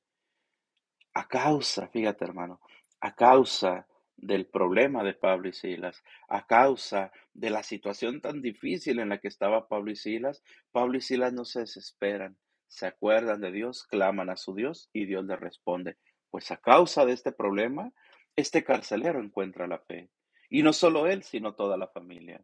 A 1.13 1.28
causa, 1.28 1.88
fíjate 1.88 2.26
hermano, 2.26 2.60
a 3.01 3.15
causa 3.15 3.88
del 4.17 4.47
problema 4.47 5.03
de 5.03 5.13
Pablo 5.13 5.49
y 5.49 5.53
Silas, 5.53 6.03
a 6.27 6.45
causa 6.45 7.12
de 7.33 7.49
la 7.49 7.63
situación 7.63 8.21
tan 8.21 8.41
difícil 8.41 8.99
en 8.99 9.09
la 9.09 9.19
que 9.19 9.29
estaba 9.29 9.67
Pablo 9.67 9.91
y 9.91 9.95
Silas, 9.95 10.43
Pablo 10.71 10.97
y 10.97 11.01
Silas 11.01 11.33
no 11.33 11.45
se 11.45 11.62
desesperan, 11.62 12.38
se 12.67 12.85
acuerdan 12.85 13.41
de 13.41 13.51
Dios, 13.51 13.85
claman 13.85 14.29
a 14.29 14.38
su 14.38 14.53
Dios 14.53 14.89
y 14.93 15.05
Dios 15.05 15.25
les 15.25 15.39
responde. 15.39 15.97
Pues 16.29 16.51
a 16.51 16.57
causa 16.57 17.05
de 17.05 17.13
este 17.13 17.31
problema, 17.31 17.91
este 18.35 18.63
carcelero 18.63 19.19
encuentra 19.19 19.67
la 19.67 19.79
fe. 19.79 20.09
Y 20.49 20.63
no 20.63 20.73
solo 20.73 21.07
él, 21.07 21.23
sino 21.23 21.55
toda 21.55 21.77
la 21.77 21.88
familia. 21.88 22.43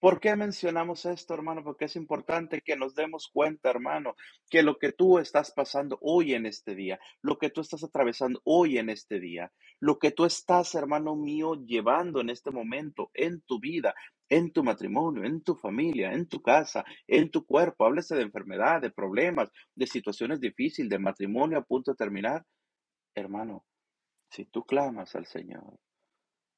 ¿Por 0.00 0.18
qué 0.18 0.34
mencionamos 0.34 1.04
esto, 1.04 1.34
hermano? 1.34 1.62
Porque 1.62 1.84
es 1.84 1.94
importante 1.94 2.62
que 2.62 2.74
nos 2.74 2.94
demos 2.94 3.28
cuenta, 3.30 3.68
hermano, 3.68 4.16
que 4.48 4.62
lo 4.62 4.78
que 4.78 4.92
tú 4.92 5.18
estás 5.18 5.52
pasando 5.52 5.98
hoy 6.00 6.32
en 6.32 6.46
este 6.46 6.74
día, 6.74 6.98
lo 7.20 7.36
que 7.36 7.50
tú 7.50 7.60
estás 7.60 7.84
atravesando 7.84 8.40
hoy 8.44 8.78
en 8.78 8.88
este 8.88 9.20
día, 9.20 9.52
lo 9.78 9.98
que 9.98 10.10
tú 10.10 10.24
estás, 10.24 10.74
hermano 10.74 11.16
mío, 11.16 11.54
llevando 11.66 12.22
en 12.22 12.30
este 12.30 12.50
momento 12.50 13.10
en 13.12 13.42
tu 13.42 13.60
vida, 13.60 13.94
en 14.30 14.52
tu 14.52 14.64
matrimonio, 14.64 15.22
en 15.24 15.42
tu 15.42 15.54
familia, 15.54 16.14
en 16.14 16.26
tu 16.28 16.40
casa, 16.40 16.82
en 17.06 17.30
tu 17.30 17.44
cuerpo, 17.44 17.84
háblese 17.84 18.16
de 18.16 18.22
enfermedad, 18.22 18.80
de 18.80 18.90
problemas, 18.90 19.50
de 19.74 19.86
situaciones 19.86 20.40
difíciles, 20.40 20.88
de 20.88 20.98
matrimonio 20.98 21.58
a 21.58 21.64
punto 21.64 21.90
de 21.90 21.98
terminar. 21.98 22.46
Hermano, 23.14 23.66
si 24.30 24.46
tú 24.46 24.64
clamas 24.64 25.14
al 25.14 25.26
Señor, 25.26 25.78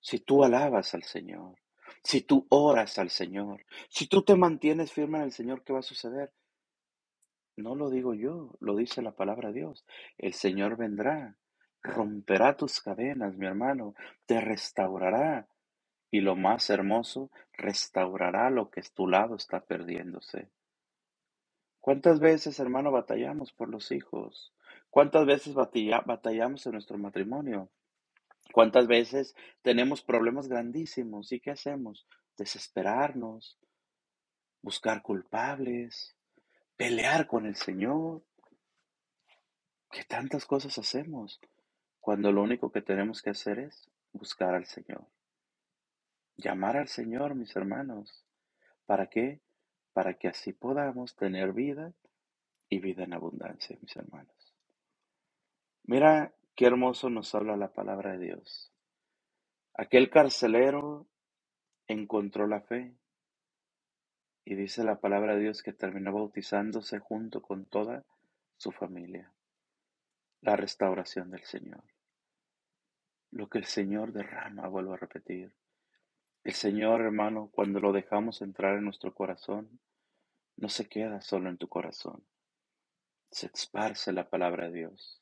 si 0.00 0.20
tú 0.20 0.44
alabas 0.44 0.94
al 0.94 1.02
Señor, 1.02 1.62
si 2.02 2.22
tú 2.22 2.46
oras 2.50 2.98
al 2.98 3.11
Señor, 3.11 3.64
si 3.88 4.07
tú 4.07 4.22
te 4.22 4.37
mantienes 4.37 4.92
firme 4.92 5.18
en 5.18 5.24
el 5.24 5.33
Señor, 5.33 5.62
¿qué 5.64 5.72
va 5.72 5.81
a 5.81 5.83
suceder? 5.83 6.33
No 7.57 7.74
lo 7.74 7.90
digo 7.90 8.14
yo, 8.14 8.55
lo 8.61 8.76
dice 8.76 9.02
la 9.02 9.12
palabra 9.12 9.48
de 9.48 9.61
Dios. 9.61 9.85
El 10.16 10.33
Señor 10.33 10.76
vendrá, 10.76 11.37
romperá 11.83 12.57
tus 12.57 12.81
cadenas, 12.81 13.37
mi 13.37 13.46
hermano, 13.46 13.94
te 14.26 14.40
restaurará. 14.40 15.48
Y 16.11 16.20
lo 16.20 16.37
más 16.37 16.68
hermoso, 16.70 17.31
restaurará 17.52 18.50
lo 18.50 18.70
que 18.70 18.83
tu 18.94 19.09
lado 19.09 19.37
está 19.37 19.61
perdiéndose. 19.61 20.50
¿Cuántas 21.81 22.20
veces, 22.20 22.61
hermano, 22.61 22.92
batallamos 22.92 23.52
por 23.52 23.68
los 23.68 23.90
hijos? 23.92 24.52
¿Cuántas 24.90 25.26
veces 25.26 25.55
batallamos 25.55 26.66
en 26.66 26.72
nuestro 26.72 26.98
matrimonio? 26.98 27.70
¿Cuántas 28.50 28.87
veces 28.87 29.35
tenemos 29.62 30.02
problemas 30.02 30.48
grandísimos 30.48 31.33
y 31.33 31.40
qué 31.40 31.52
hacemos? 31.52 32.07
Desesperarnos, 32.37 33.59
buscar 34.61 35.02
culpables, 35.02 36.16
pelear 36.76 37.26
con 37.26 37.46
el 37.46 37.57
Señor. 37.57 38.22
¿Qué 39.90 40.05
tantas 40.05 40.46
cosas 40.46 40.78
hacemos 40.78 41.40
cuando 42.00 42.33
lo 42.33 42.42
único 42.42 42.72
que 42.72 42.83
tenemos 42.83 43.22
que 43.22 43.31
hacer 43.31 43.59
es 43.59 43.90
buscar 44.12 44.55
al 44.55 44.66
Señor? 44.66 45.07
Llamar 46.37 46.76
al 46.76 46.88
Señor, 46.88 47.35
mis 47.35 47.55
hermanos. 47.55 48.24
¿Para 48.87 49.07
qué? 49.09 49.40
Para 49.92 50.14
que 50.14 50.28
así 50.28 50.52
podamos 50.52 51.14
tener 51.14 51.52
vida 51.52 51.92
y 52.68 52.81
vida 52.81 53.05
en 53.05 53.12
abundancia, 53.12 53.76
mis 53.81 53.94
hermanos. 53.96 54.55
Mira 55.85 56.35
Qué 56.55 56.67
hermoso 56.67 57.09
nos 57.09 57.35
habla 57.35 57.57
la 57.57 57.73
palabra 57.73 58.12
de 58.12 58.27
Dios. 58.27 58.71
Aquel 59.73 60.11
carcelero 60.11 61.07
encontró 61.87 62.47
la 62.47 62.61
fe 62.61 62.95
y 64.45 64.55
dice 64.55 64.85
la 64.85 65.01
palabra 65.01 65.35
de 65.35 65.41
Dios 65.41 65.62
que 65.62 65.73
terminó 65.73 66.12
bautizándose 66.12 66.99
junto 66.99 67.41
con 67.41 67.65
toda 67.65 68.05
su 68.59 68.71
familia. 68.71 69.33
La 70.43 70.55
restauración 70.57 71.31
del 71.31 71.43
Señor. 71.45 71.85
Lo 73.31 73.49
que 73.49 73.57
el 73.57 73.65
Señor 73.65 74.12
derrama, 74.12 74.69
vuelvo 74.69 74.93
a 74.93 74.99
repetir. 74.99 75.55
El 76.45 76.53
Señor, 76.53 77.01
hermano, 77.01 77.49
cuando 77.51 77.81
lo 77.81 77.93
dejamos 77.93 78.43
entrar 78.43 78.77
en 78.77 78.85
nuestro 78.85 79.15
corazón, 79.15 79.81
no 80.57 80.69
se 80.69 80.87
queda 80.87 81.23
solo 81.23 81.49
en 81.49 81.57
tu 81.57 81.69
corazón. 81.69 82.27
Se 83.31 83.47
esparce 83.47 84.12
la 84.12 84.29
palabra 84.29 84.67
de 84.67 84.81
Dios 84.81 85.22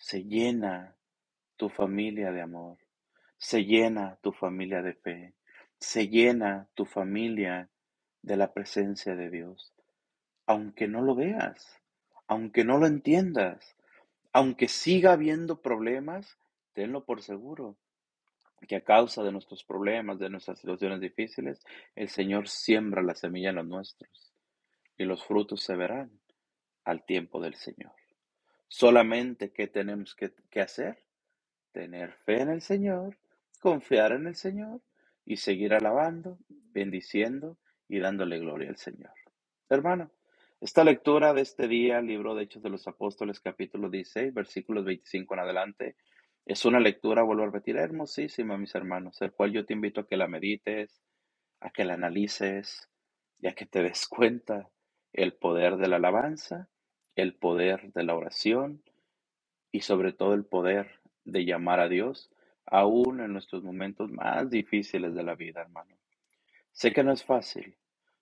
se 0.00 0.24
llena 0.24 0.96
tu 1.56 1.68
familia 1.68 2.32
de 2.32 2.40
amor, 2.40 2.78
se 3.36 3.64
llena 3.64 4.18
tu 4.22 4.32
familia 4.32 4.80
de 4.80 4.94
fe, 4.94 5.34
se 5.78 6.08
llena 6.08 6.68
tu 6.74 6.86
familia 6.86 7.68
de 8.22 8.36
la 8.36 8.52
presencia 8.52 9.14
de 9.14 9.28
Dios. 9.30 9.74
Aunque 10.46 10.88
no 10.88 11.02
lo 11.02 11.14
veas, 11.14 11.78
aunque 12.26 12.64
no 12.64 12.78
lo 12.78 12.86
entiendas, 12.86 13.76
aunque 14.32 14.68
siga 14.68 15.12
habiendo 15.12 15.60
problemas, 15.60 16.38
tenlo 16.72 17.04
por 17.04 17.22
seguro 17.22 17.76
que 18.66 18.76
a 18.76 18.84
causa 18.84 19.22
de 19.22 19.32
nuestros 19.32 19.64
problemas, 19.64 20.18
de 20.18 20.30
nuestras 20.30 20.58
situaciones 20.58 21.00
difíciles, 21.00 21.62
el 21.94 22.08
Señor 22.08 22.48
siembra 22.48 23.02
la 23.02 23.14
semilla 23.14 23.50
en 23.50 23.56
los 23.56 23.66
nuestros 23.66 24.32
y 24.96 25.04
los 25.04 25.24
frutos 25.24 25.62
se 25.62 25.76
verán 25.76 26.10
al 26.84 27.04
tiempo 27.04 27.40
del 27.40 27.54
Señor. 27.54 27.99
Solamente, 28.72 29.50
¿qué 29.50 29.66
tenemos 29.66 30.14
que, 30.14 30.60
hacer? 30.60 31.02
Tener 31.72 32.12
fe 32.12 32.42
en 32.42 32.50
el 32.50 32.62
Señor, 32.62 33.18
confiar 33.60 34.12
en 34.12 34.28
el 34.28 34.36
Señor 34.36 34.80
y 35.24 35.38
seguir 35.38 35.74
alabando, 35.74 36.38
bendiciendo 36.48 37.58
y 37.88 37.98
dándole 37.98 38.38
gloria 38.38 38.68
al 38.68 38.76
Señor. 38.76 39.10
Hermano, 39.68 40.12
esta 40.60 40.84
lectura 40.84 41.34
de 41.34 41.42
este 41.42 41.66
día, 41.66 42.00
libro 42.00 42.36
de 42.36 42.44
Hechos 42.44 42.62
de 42.62 42.70
los 42.70 42.86
Apóstoles, 42.86 43.40
capítulo 43.40 43.90
16, 43.90 44.32
versículos 44.32 44.84
25 44.84 45.34
en 45.34 45.40
adelante, 45.40 45.96
es 46.46 46.64
una 46.64 46.78
lectura, 46.78 47.24
vuelvo 47.24 47.42
a 47.42 47.46
repetir, 47.46 47.76
hermosísima, 47.76 48.56
mis 48.56 48.76
hermanos, 48.76 49.20
el 49.20 49.32
cual 49.32 49.50
yo 49.50 49.66
te 49.66 49.72
invito 49.72 50.02
a 50.02 50.06
que 50.06 50.16
la 50.16 50.28
medites, 50.28 51.02
a 51.58 51.70
que 51.70 51.84
la 51.84 51.94
analices 51.94 52.88
y 53.40 53.48
a 53.48 53.52
que 53.52 53.66
te 53.66 53.82
des 53.82 54.06
cuenta 54.06 54.70
el 55.12 55.34
poder 55.34 55.76
de 55.76 55.88
la 55.88 55.96
alabanza, 55.96 56.68
el 57.16 57.34
poder 57.34 57.92
de 57.92 58.02
la 58.02 58.14
oración 58.14 58.82
y 59.72 59.80
sobre 59.80 60.12
todo 60.12 60.34
el 60.34 60.44
poder 60.44 61.00
de 61.24 61.44
llamar 61.44 61.80
a 61.80 61.88
Dios, 61.88 62.30
aún 62.66 63.20
en 63.20 63.32
nuestros 63.32 63.62
momentos 63.62 64.10
más 64.10 64.50
difíciles 64.50 65.14
de 65.14 65.22
la 65.22 65.34
vida, 65.34 65.60
hermano. 65.60 65.96
Sé 66.72 66.92
que 66.92 67.04
no 67.04 67.12
es 67.12 67.24
fácil, 67.24 67.76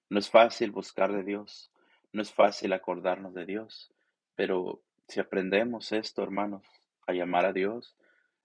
no 0.09 0.19
es 0.19 0.31
fácil 0.31 0.71
buscar 0.71 1.13
de 1.13 1.23
Dios, 1.23 1.71
no 2.13 2.23
es 2.23 2.33
fácil 2.33 2.73
acordarnos 2.73 3.35
de 3.35 3.45
Dios, 3.47 3.93
pero 4.35 4.83
si 5.07 5.21
aprendemos 5.21 5.93
esto, 5.93 6.23
hermanos, 6.23 6.63
a 7.07 7.13
llamar 7.13 7.47
a 7.47 7.53
Dios, 7.53 7.97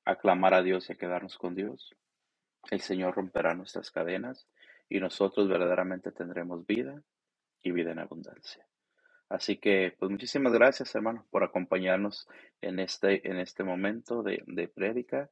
a 0.05 0.15
clamar 0.15 0.53
a 0.53 0.61
Dios 0.61 0.89
y 0.89 0.93
a 0.93 0.97
quedarnos 0.97 1.37
con 1.37 1.55
Dios, 1.55 1.95
el 2.71 2.81
Señor 2.81 3.15
romperá 3.15 3.53
nuestras 3.53 3.91
cadenas 3.91 4.47
y 4.89 4.99
nosotros 4.99 5.47
verdaderamente 5.47 6.11
tendremos 6.11 6.65
vida 6.65 7.01
y 7.61 7.71
vida 7.71 7.91
en 7.91 7.99
abundancia. 7.99 8.65
Así 9.29 9.57
que, 9.57 9.95
pues 9.97 10.11
muchísimas 10.11 10.53
gracias, 10.53 10.93
hermanos, 10.95 11.25
por 11.29 11.43
acompañarnos 11.43 12.27
en 12.61 12.79
este, 12.79 13.27
en 13.27 13.39
este 13.39 13.63
momento 13.63 14.21
de, 14.21 14.43
de 14.47 14.67
prédica. 14.67 15.29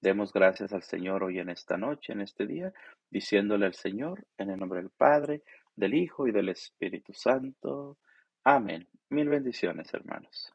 Demos 0.00 0.32
gracias 0.32 0.72
al 0.72 0.82
Señor 0.82 1.22
hoy 1.22 1.38
en 1.38 1.50
esta 1.50 1.76
noche, 1.76 2.12
en 2.12 2.20
este 2.20 2.46
día, 2.46 2.72
diciéndole 3.10 3.66
al 3.66 3.74
Señor, 3.74 4.26
en 4.38 4.50
el 4.50 4.58
nombre 4.58 4.80
del 4.80 4.90
Padre, 4.90 5.42
del 5.76 5.94
Hijo 5.94 6.26
y 6.26 6.32
del 6.32 6.48
Espíritu 6.48 7.14
Santo. 7.14 7.98
Amén. 8.42 8.88
Mil 9.10 9.28
bendiciones, 9.28 9.92
hermanos. 9.94 10.52